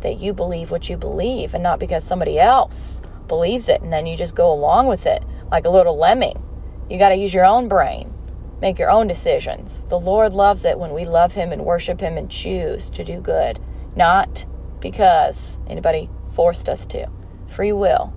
that 0.05 0.19
you 0.21 0.33
believe 0.33 0.71
what 0.71 0.89
you 0.89 0.97
believe 0.97 1.55
and 1.55 1.63
not 1.63 1.81
because 1.81 2.05
somebody 2.05 2.39
else 2.39 3.03
believes 3.27 3.69
it 3.69 3.81
and 3.81 3.93
then 3.93 4.07
you 4.07 4.17
just 4.17 4.37
go 4.37 4.53
along 4.53 4.87
with 4.87 5.07
it 5.07 5.25
like 5.51 5.65
a 5.65 5.71
little 5.71 5.99
lemming. 5.99 6.41
You 6.89 6.99
got 6.99 7.09
to 7.09 7.17
use 7.17 7.35
your 7.35 7.47
own 7.47 7.69
brain, 7.69 8.15
make 8.61 8.79
your 8.79 8.91
own 8.91 9.09
decisions. 9.09 9.85
The 9.89 9.99
Lord 9.99 10.35
loves 10.35 10.65
it 10.65 10.79
when 10.79 10.93
we 10.93 11.05
love 11.05 11.35
Him 11.35 11.51
and 11.51 11.65
worship 11.65 12.01
Him 12.01 12.17
and 12.17 12.31
choose 12.31 12.91
to 12.91 13.03
do 13.03 13.21
good, 13.21 13.59
not 13.97 14.45
because 14.79 15.59
anybody 15.67 16.11
forced 16.35 16.69
us 16.69 16.85
to. 16.87 17.09
Free 17.47 17.73
will. 17.73 18.13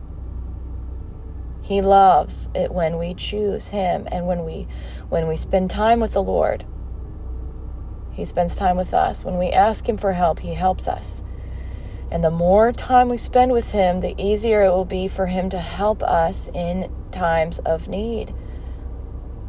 He 1.61 1.81
loves 1.81 2.49
it 2.55 2.71
when 2.71 2.97
we 2.97 3.13
choose 3.13 3.69
him 3.69 4.07
and 4.09 4.25
when 4.25 4.45
we 4.45 4.67
when 5.09 5.27
we 5.27 5.35
spend 5.35 5.69
time 5.69 5.99
with 5.99 6.13
the 6.13 6.23
Lord. 6.23 6.65
He 8.13 8.23
spends 8.23 8.55
time 8.55 8.77
with 8.77 8.93
us. 8.93 9.25
When 9.25 9.37
we 9.37 9.49
ask 9.49 9.87
him 9.87 9.97
for 9.97 10.13
help, 10.13 10.39
he 10.39 10.53
helps 10.53 10.87
us. 10.87 11.23
And 12.09 12.23
the 12.23 12.31
more 12.31 12.71
time 12.71 13.09
we 13.09 13.17
spend 13.17 13.51
with 13.51 13.73
Him, 13.73 13.99
the 13.99 14.15
easier 14.17 14.63
it 14.63 14.69
will 14.69 14.85
be 14.85 15.07
for 15.07 15.25
Him 15.25 15.49
to 15.49 15.59
help 15.59 16.01
us 16.01 16.47
in 16.53 16.89
times 17.11 17.59
of 17.59 17.89
need. 17.89 18.33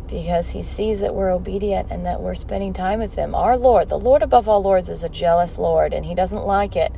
Because 0.09 0.51
He 0.51 0.63
sees 0.63 1.01
that 1.01 1.15
we're 1.15 1.31
obedient 1.31 1.91
and 1.91 2.05
that 2.05 2.21
we're 2.21 2.35
spending 2.35 2.73
time 2.73 2.99
with 2.99 3.15
Him. 3.15 3.35
Our 3.35 3.57
Lord, 3.57 3.89
the 3.89 3.99
Lord 3.99 4.23
above 4.23 4.49
all 4.49 4.61
lords, 4.61 4.89
is 4.89 5.05
a 5.05 5.09
jealous 5.09 5.57
Lord, 5.57 5.93
and 5.93 6.05
He 6.05 6.17
doesn't 6.17 6.47
like 6.47 6.75
it 6.75 6.93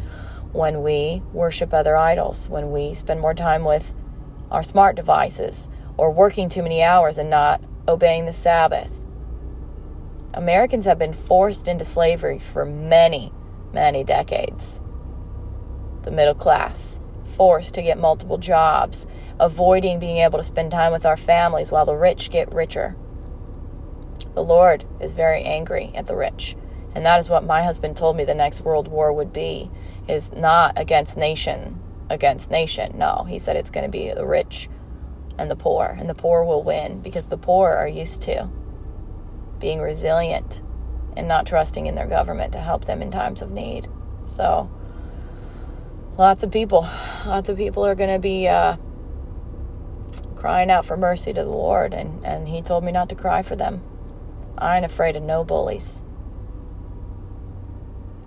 when 0.52 0.82
we 0.82 1.22
worship 1.32 1.74
other 1.74 1.96
idols, 1.96 2.48
when 2.48 2.70
we 2.72 2.94
spend 2.94 3.20
more 3.20 3.34
time 3.34 3.64
with 3.64 3.92
our 4.50 4.62
smart 4.62 4.96
devices, 4.96 5.68
or 5.98 6.10
working 6.10 6.48
too 6.48 6.62
many 6.62 6.82
hours 6.82 7.18
and 7.18 7.28
not 7.28 7.62
obeying 7.86 8.24
the 8.24 8.32
Sabbath. 8.32 9.00
Americans 10.32 10.86
have 10.86 10.98
been 10.98 11.12
forced 11.12 11.68
into 11.68 11.84
slavery 11.84 12.38
for 12.38 12.64
many, 12.64 13.32
many 13.72 14.02
decades 14.02 14.80
the 16.10 16.16
middle 16.16 16.34
class, 16.34 17.00
forced 17.24 17.74
to 17.74 17.82
get 17.82 17.98
multiple 17.98 18.38
jobs, 18.38 19.06
avoiding 19.38 19.98
being 19.98 20.18
able 20.18 20.38
to 20.38 20.44
spend 20.44 20.70
time 20.70 20.92
with 20.92 21.06
our 21.06 21.16
families 21.16 21.70
while 21.70 21.86
the 21.86 21.96
rich 21.96 22.30
get 22.30 22.52
richer. 22.52 22.96
The 24.34 24.44
Lord 24.44 24.84
is 25.00 25.14
very 25.14 25.42
angry 25.42 25.92
at 25.94 26.06
the 26.06 26.16
rich. 26.16 26.56
And 26.94 27.06
that 27.06 27.20
is 27.20 27.30
what 27.30 27.44
my 27.44 27.62
husband 27.62 27.96
told 27.96 28.16
me 28.16 28.24
the 28.24 28.34
next 28.34 28.62
world 28.62 28.88
war 28.88 29.12
would 29.12 29.32
be 29.32 29.70
is 30.08 30.32
not 30.32 30.78
against 30.78 31.16
nation 31.16 31.80
against 32.10 32.50
nation. 32.50 32.98
No, 32.98 33.24
he 33.28 33.38
said 33.38 33.56
it's 33.56 33.70
going 33.70 33.84
to 33.84 33.90
be 33.90 34.12
the 34.12 34.26
rich 34.26 34.68
and 35.38 35.50
the 35.50 35.56
poor, 35.56 35.96
and 35.98 36.10
the 36.10 36.14
poor 36.14 36.44
will 36.44 36.62
win 36.62 37.00
because 37.00 37.28
the 37.28 37.38
poor 37.38 37.70
are 37.70 37.88
used 37.88 38.20
to 38.22 38.48
being 39.58 39.80
resilient 39.80 40.60
and 41.16 41.28
not 41.28 41.46
trusting 41.46 41.86
in 41.86 41.94
their 41.94 42.06
government 42.06 42.52
to 42.52 42.58
help 42.58 42.84
them 42.84 43.00
in 43.00 43.10
times 43.10 43.40
of 43.40 43.50
need. 43.50 43.88
So, 44.24 44.70
lots 46.20 46.42
of 46.42 46.50
people, 46.50 46.86
lots 47.24 47.48
of 47.48 47.56
people 47.56 47.84
are 47.84 47.94
going 47.94 48.10
to 48.10 48.18
be 48.18 48.46
uh, 48.46 48.76
crying 50.36 50.70
out 50.70 50.84
for 50.84 50.94
mercy 50.94 51.32
to 51.32 51.42
the 51.42 51.50
Lord, 51.50 51.94
and, 51.94 52.24
and 52.26 52.46
He 52.46 52.60
told 52.60 52.84
me 52.84 52.92
not 52.92 53.08
to 53.08 53.14
cry 53.14 53.40
for 53.40 53.56
them. 53.56 53.82
I 54.58 54.76
ain't 54.76 54.84
afraid 54.84 55.16
of 55.16 55.22
no 55.22 55.44
bullies. 55.44 56.02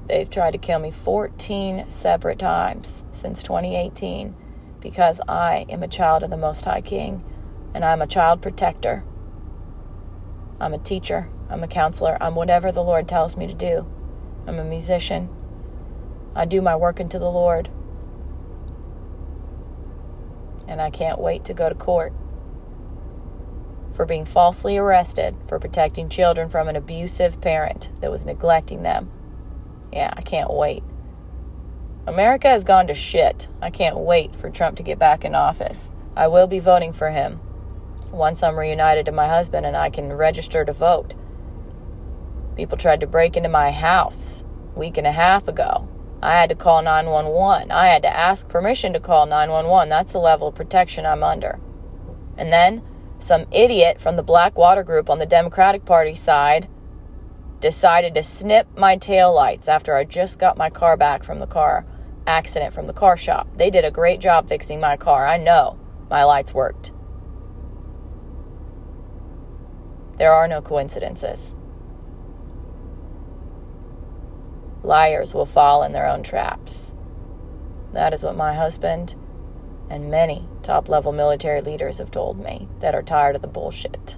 They've 0.08 0.29
tried 0.29 0.51
to 0.51 0.58
kill 0.58 0.79
me 0.79 0.89
14 0.89 1.88
separate 1.88 2.39
times 2.39 3.06
since 3.12 3.43
2018 3.43 4.36
because 4.82 5.21
I 5.27 5.67
am 5.69 5.84
a 5.84 5.88
child 5.88 6.23
of 6.23 6.32
the 6.32 6.36
Most 6.38 6.65
High 6.65 6.82
King 6.82 7.23
and 7.75 7.86
I'm 7.86 8.01
a 8.01 8.08
child 8.08 8.41
protector. 8.41 9.03
I'm 10.60 10.73
a 10.73 10.79
teacher. 10.79 11.29
I'm 11.47 11.63
a 11.63 11.67
counselor. 11.67 12.17
I'm 12.19 12.36
whatever 12.36 12.71
the 12.71 12.84
Lord 12.84 13.08
tells 13.08 13.38
me 13.38 13.47
to 13.47 13.53
do. 13.53 13.88
I'm 14.45 14.60
a 14.60 14.65
musician. 14.65 15.29
I 16.36 16.45
do 16.45 16.62
my 16.62 16.75
work 16.75 16.99
unto 16.99 17.17
the 17.17 17.32
Lord 17.32 17.69
and 20.67 20.82
I 20.82 20.89
can't 20.89 21.19
wait 21.19 21.45
to 21.45 21.54
go 21.54 21.69
to 21.69 21.76
court 21.76 22.13
for 23.91 24.06
being 24.06 24.26
falsely 24.26 24.78
arrested 24.78 25.36
for 25.47 25.60
protecting 25.60 26.10
children 26.10 26.49
from 26.49 26.67
an 26.67 26.76
abusive 26.76 27.39
parent 27.41 27.91
that 28.02 28.12
was 28.12 28.26
neglecting 28.26 28.84
them. 28.84 29.12
Yeah, 29.91 30.12
I 30.15 30.21
can't 30.21 30.52
wait. 30.52 30.84
America 32.08 32.47
has 32.47 32.63
gone 32.63 32.88
to 32.88 32.93
shit. 32.93 33.47
I 33.62 33.69
can't 33.69 33.97
wait 33.97 34.36
for 34.36 34.49
Trump 34.49 34.78
to 34.78 34.84
get 34.84 34.99
back 34.99 35.23
in 35.23 35.36
office. 35.36 35.95
I 36.15 36.28
will 36.28 36.47
be 36.47 36.60
voting 36.60 36.91
for 36.91 37.12
him 37.12 37.39
once 38.12 38.43
I'm 38.43 38.60
reunited 38.60 39.06
to 39.06 39.12
my 39.12 39.28
husband 39.28 39.65
and 39.65 39.78
I 39.78 39.89
can 39.89 40.12
register 40.12 40.65
to 40.65 40.73
vote. 40.73 41.15
People 42.56 42.78
tried 42.78 42.99
to 42.99 43.08
break 43.08 43.38
into 43.38 43.49
my 43.49 43.71
house 43.71 44.43
a 44.76 44.80
week 44.80 44.97
and 44.97 45.08
a 45.08 45.12
half 45.12 45.47
ago. 45.47 45.88
I 46.23 46.39
had 46.39 46.49
to 46.49 46.55
call 46.55 46.81
911. 46.81 47.71
I 47.71 47.88
had 47.88 48.01
to 48.03 48.09
ask 48.09 48.47
permission 48.47 48.93
to 48.93 48.99
call 48.99 49.25
911. 49.25 49.89
That's 49.89 50.13
the 50.13 50.19
level 50.19 50.47
of 50.47 50.55
protection 50.55 51.05
I'm 51.05 51.23
under. 51.23 51.59
And 52.38 52.51
then 52.51 52.81
some 53.19 53.45
idiot 53.51 53.99
from 53.99 54.15
the 54.15 54.23
Blackwater 54.23 54.83
group 54.83 55.09
on 55.09 55.19
the 55.19 55.25
Democratic 55.25 55.86
Party 55.86 56.15
side 56.15 56.67
decided 57.59 58.15
to 58.15 58.23
snip 58.23 58.67
my 58.77 58.97
tail 58.97 59.33
lights 59.33 59.67
after 59.67 59.95
I 59.95 60.03
just 60.03 60.39
got 60.39 60.57
my 60.57 60.69
car 60.69 60.97
back 60.97 61.23
from 61.23 61.39
the 61.39 61.47
car 61.47 61.86
accident 62.27 62.73
from 62.73 62.88
the 62.88 62.93
car 62.93 63.17
shop. 63.17 63.47
They 63.55 63.69
did 63.69 63.86
a 63.86 63.91
great 63.91 64.19
job 64.19 64.47
fixing 64.47 64.79
my 64.79 64.97
car. 64.97 65.27
I 65.27 65.38
know 65.38 65.79
my 66.09 66.23
lights 66.23 66.53
worked. 66.53 66.91
There 70.17 70.31
are 70.31 70.47
no 70.47 70.62
coincidences. 70.62 71.55
liars 74.84 75.34
will 75.34 75.46
fall 75.46 75.84
in 75.84 75.93
their 75.93 76.08
own 76.08 76.22
traps. 76.22 76.93
That 77.93 78.13
is 78.13 78.24
what 78.24 78.36
my 78.36 78.54
husband 78.54 79.15
and 79.89 80.12
many 80.12 80.48
top 80.62 80.89
level 80.89 81.12
military 81.12 81.62
leaders 81.62 81.98
have 81.98 82.12
told 82.12 82.43
me 82.43 82.67
that 82.80 82.96
are 82.96 83.04
tired 83.04 83.36
of 83.36 83.41
the 83.41 83.48
bullshit. 83.48 84.17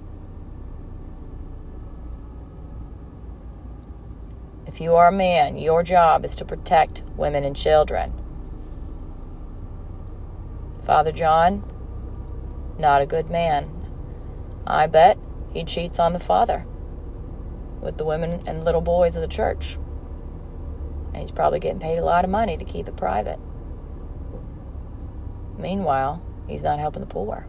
If 4.66 4.80
you 4.80 4.94
are 4.94 5.08
a 5.08 5.12
man, 5.12 5.56
your 5.56 5.82
job 5.82 6.24
is 6.24 6.36
to 6.36 6.44
protect 6.44 7.02
women 7.16 7.44
and 7.44 7.56
children. 7.56 8.12
Father 10.82 11.12
John, 11.12 11.64
not 12.78 13.00
a 13.00 13.06
good 13.06 13.30
man. 13.30 13.70
I 14.66 14.86
bet 14.86 15.18
he 15.52 15.64
cheats 15.64 15.98
on 15.98 16.12
the 16.12 16.20
father 16.20 16.66
with 17.80 17.96
the 17.98 18.04
women 18.04 18.42
and 18.46 18.64
little 18.64 18.80
boys 18.80 19.16
of 19.16 19.22
the 19.22 19.28
church. 19.28 19.78
And 21.16 21.22
he's 21.22 21.30
probably 21.30 21.60
getting 21.60 21.80
paid 21.80 21.98
a 21.98 22.04
lot 22.04 22.24
of 22.26 22.30
money 22.30 22.58
to 22.58 22.64
keep 22.66 22.88
it 22.88 22.96
private. 22.96 23.40
Meanwhile, 25.56 26.22
he's 26.46 26.62
not 26.62 26.78
helping 26.78 27.00
the 27.00 27.06
poor. 27.06 27.46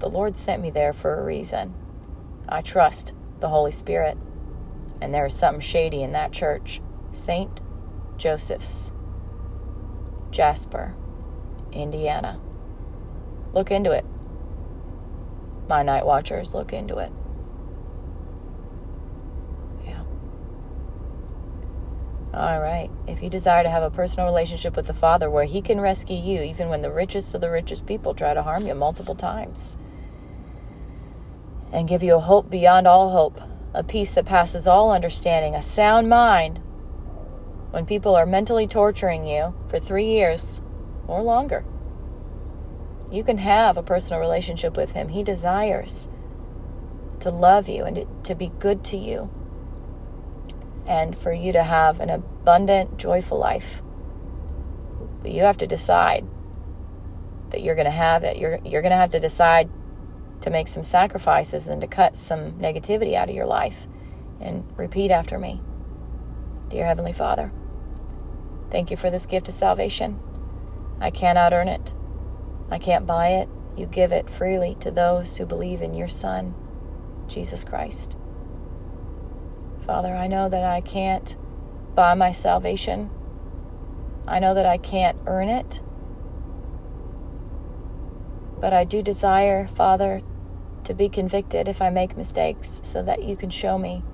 The 0.00 0.10
Lord 0.10 0.34
sent 0.34 0.60
me 0.60 0.70
there 0.70 0.92
for 0.92 1.14
a 1.14 1.24
reason. 1.24 1.72
I 2.48 2.60
trust 2.60 3.14
the 3.38 3.48
Holy 3.48 3.70
Spirit. 3.70 4.18
And 5.00 5.14
there 5.14 5.26
is 5.26 5.34
something 5.34 5.60
shady 5.60 6.02
in 6.02 6.10
that 6.12 6.32
church. 6.32 6.80
St. 7.12 7.60
Joseph's, 8.16 8.90
Jasper. 10.32 10.96
Indiana. 11.72 12.40
Look 13.52 13.70
into 13.70 13.92
it. 13.92 14.04
My 15.68 15.82
night 15.84 16.04
watchers, 16.04 16.52
look 16.52 16.72
into 16.72 16.98
it. 16.98 17.12
Yeah. 19.84 20.02
All 22.40 22.58
right. 22.58 22.90
If 23.06 23.22
you 23.22 23.28
desire 23.28 23.62
to 23.62 23.68
have 23.68 23.82
a 23.82 23.90
personal 23.90 24.24
relationship 24.24 24.74
with 24.74 24.86
the 24.86 24.94
Father 24.94 25.28
where 25.28 25.44
He 25.44 25.60
can 25.60 25.78
rescue 25.78 26.16
you, 26.16 26.40
even 26.40 26.70
when 26.70 26.80
the 26.80 26.90
richest 26.90 27.34
of 27.34 27.42
the 27.42 27.50
richest 27.50 27.84
people 27.84 28.14
try 28.14 28.32
to 28.32 28.42
harm 28.42 28.64
you 28.64 28.74
multiple 28.74 29.14
times, 29.14 29.76
and 31.70 31.86
give 31.86 32.02
you 32.02 32.14
a 32.14 32.18
hope 32.18 32.48
beyond 32.48 32.86
all 32.86 33.10
hope, 33.10 33.42
a 33.74 33.84
peace 33.84 34.14
that 34.14 34.24
passes 34.24 34.66
all 34.66 34.90
understanding, 34.90 35.54
a 35.54 35.60
sound 35.60 36.08
mind, 36.08 36.62
when 37.72 37.84
people 37.84 38.16
are 38.16 38.24
mentally 38.24 38.66
torturing 38.66 39.26
you 39.26 39.54
for 39.68 39.78
three 39.78 40.06
years 40.06 40.62
or 41.06 41.20
longer. 41.20 41.62
You 43.12 43.22
can 43.22 43.36
have 43.36 43.76
a 43.76 43.82
personal 43.82 44.18
relationship 44.18 44.78
with 44.78 44.92
Him. 44.92 45.10
He 45.10 45.22
desires 45.22 46.08
to 47.18 47.30
love 47.30 47.68
you 47.68 47.84
and 47.84 48.06
to 48.24 48.34
be 48.34 48.50
good 48.58 48.82
to 48.84 48.96
you 48.96 49.28
and 50.86 51.16
for 51.16 51.32
you 51.32 51.52
to 51.52 51.62
have 51.62 52.00
an 52.00 52.10
abundant, 52.10 52.98
joyful 52.98 53.38
life. 53.38 53.82
But 55.22 55.32
you 55.32 55.42
have 55.42 55.58
to 55.58 55.66
decide 55.66 56.26
that 57.50 57.62
you're 57.62 57.74
going 57.74 57.86
to 57.86 57.90
have 57.90 58.24
it. 58.24 58.36
You're, 58.36 58.58
you're 58.64 58.82
going 58.82 58.90
to 58.90 58.96
have 58.96 59.10
to 59.10 59.20
decide 59.20 59.68
to 60.40 60.50
make 60.50 60.68
some 60.68 60.82
sacrifices 60.82 61.68
and 61.68 61.80
to 61.80 61.86
cut 61.86 62.16
some 62.16 62.52
negativity 62.52 63.14
out 63.14 63.28
of 63.28 63.34
your 63.34 63.46
life. 63.46 63.86
And 64.40 64.64
repeat 64.76 65.10
after 65.10 65.38
me 65.38 65.60
Dear 66.70 66.86
Heavenly 66.86 67.12
Father, 67.12 67.52
thank 68.70 68.90
you 68.90 68.96
for 68.96 69.10
this 69.10 69.26
gift 69.26 69.48
of 69.48 69.54
salvation. 69.54 70.18
I 71.00 71.10
cannot 71.10 71.52
earn 71.52 71.68
it. 71.68 71.92
I 72.70 72.78
can't 72.78 73.06
buy 73.06 73.30
it. 73.30 73.48
You 73.76 73.86
give 73.86 74.12
it 74.12 74.30
freely 74.30 74.76
to 74.80 74.90
those 74.90 75.36
who 75.36 75.46
believe 75.46 75.82
in 75.82 75.94
your 75.94 76.08
Son, 76.08 76.54
Jesus 77.26 77.64
Christ. 77.64 78.16
Father, 79.90 80.14
I 80.14 80.28
know 80.28 80.48
that 80.48 80.62
I 80.62 80.80
can't 80.82 81.36
buy 81.96 82.14
my 82.14 82.30
salvation. 82.30 83.10
I 84.24 84.38
know 84.38 84.54
that 84.54 84.64
I 84.64 84.78
can't 84.78 85.18
earn 85.26 85.48
it. 85.48 85.82
But 88.60 88.72
I 88.72 88.84
do 88.84 89.02
desire, 89.02 89.66
Father, 89.66 90.22
to 90.84 90.94
be 90.94 91.08
convicted 91.08 91.66
if 91.66 91.82
I 91.82 91.90
make 91.90 92.16
mistakes 92.16 92.80
so 92.84 93.02
that 93.02 93.24
you 93.24 93.36
can 93.36 93.50
show 93.50 93.78
me 93.78 94.04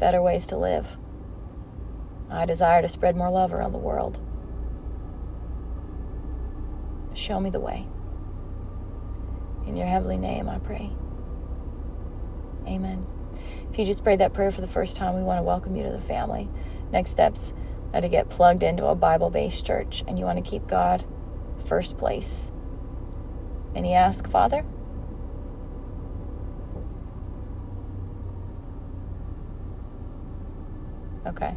better 0.00 0.20
ways 0.20 0.48
to 0.48 0.56
live. 0.56 0.98
I 2.28 2.44
desire 2.44 2.82
to 2.82 2.88
spread 2.88 3.14
more 3.14 3.30
love 3.30 3.52
around 3.52 3.70
the 3.70 3.78
world. 3.78 4.20
Show 7.14 7.38
me 7.38 7.50
the 7.50 7.60
way. 7.60 7.86
In 9.64 9.76
your 9.76 9.86
heavenly 9.86 10.18
name, 10.18 10.48
I 10.48 10.58
pray. 10.58 10.90
Amen. 12.66 13.06
If 13.70 13.78
you 13.78 13.84
just 13.84 14.02
prayed 14.02 14.18
that 14.18 14.32
prayer 14.32 14.50
for 14.50 14.60
the 14.60 14.66
first 14.66 14.96
time, 14.96 15.14
we 15.14 15.22
want 15.22 15.38
to 15.38 15.42
welcome 15.42 15.76
you 15.76 15.84
to 15.84 15.90
the 15.90 16.00
family. 16.00 16.48
Next 16.90 17.10
steps 17.10 17.52
are 17.92 18.00
to 18.00 18.08
get 18.08 18.30
plugged 18.30 18.62
into 18.62 18.86
a 18.86 18.94
Bible 18.94 19.30
based 19.30 19.64
church, 19.64 20.02
and 20.06 20.18
you 20.18 20.24
want 20.24 20.42
to 20.42 20.48
keep 20.48 20.66
God 20.66 21.04
first 21.66 21.96
place. 21.96 22.50
And 23.74 23.86
you 23.86 23.92
ask, 23.92 24.28
Father, 24.28 24.64
Okay. 31.26 31.54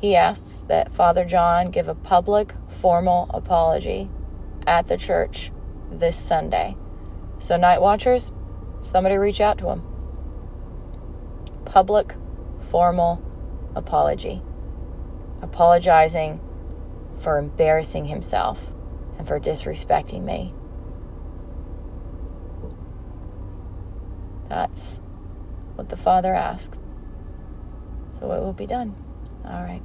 He 0.00 0.14
asks 0.14 0.64
that 0.68 0.92
Father 0.92 1.24
John 1.24 1.70
give 1.70 1.88
a 1.88 1.94
public, 1.94 2.54
formal 2.68 3.28
apology 3.34 4.08
at 4.66 4.86
the 4.86 4.96
church 4.96 5.50
this 5.90 6.16
Sunday. 6.16 6.76
So, 7.38 7.56
night 7.56 7.80
watchers, 7.80 8.32
somebody 8.80 9.16
reach 9.16 9.40
out 9.40 9.58
to 9.58 9.68
him. 9.68 9.87
Public, 11.68 12.14
formal 12.60 13.22
apology. 13.74 14.40
Apologizing 15.42 16.40
for 17.18 17.38
embarrassing 17.38 18.06
himself 18.06 18.72
and 19.18 19.28
for 19.28 19.38
disrespecting 19.38 20.24
me. 20.24 20.54
That's 24.48 24.98
what 25.74 25.90
the 25.90 25.96
Father 25.96 26.34
asks. 26.34 26.78
So 28.12 28.32
it 28.32 28.40
will 28.40 28.54
be 28.54 28.66
done. 28.66 28.94
All 29.44 29.62
right. 29.62 29.82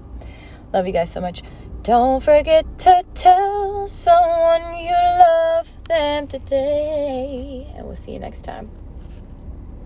Love 0.72 0.88
you 0.88 0.94
guys 0.94 1.12
so 1.12 1.20
much. 1.20 1.44
Don't 1.84 2.24
forget 2.24 2.80
to 2.80 3.04
tell 3.14 3.90
someone 3.90 4.78
you 4.78 4.94
love 4.94 5.70
them 5.90 6.28
today. 6.28 7.72
And 7.76 7.86
we'll 7.86 7.98
see 7.98 8.14
you 8.14 8.20
next 8.20 8.46
time. 8.46 8.72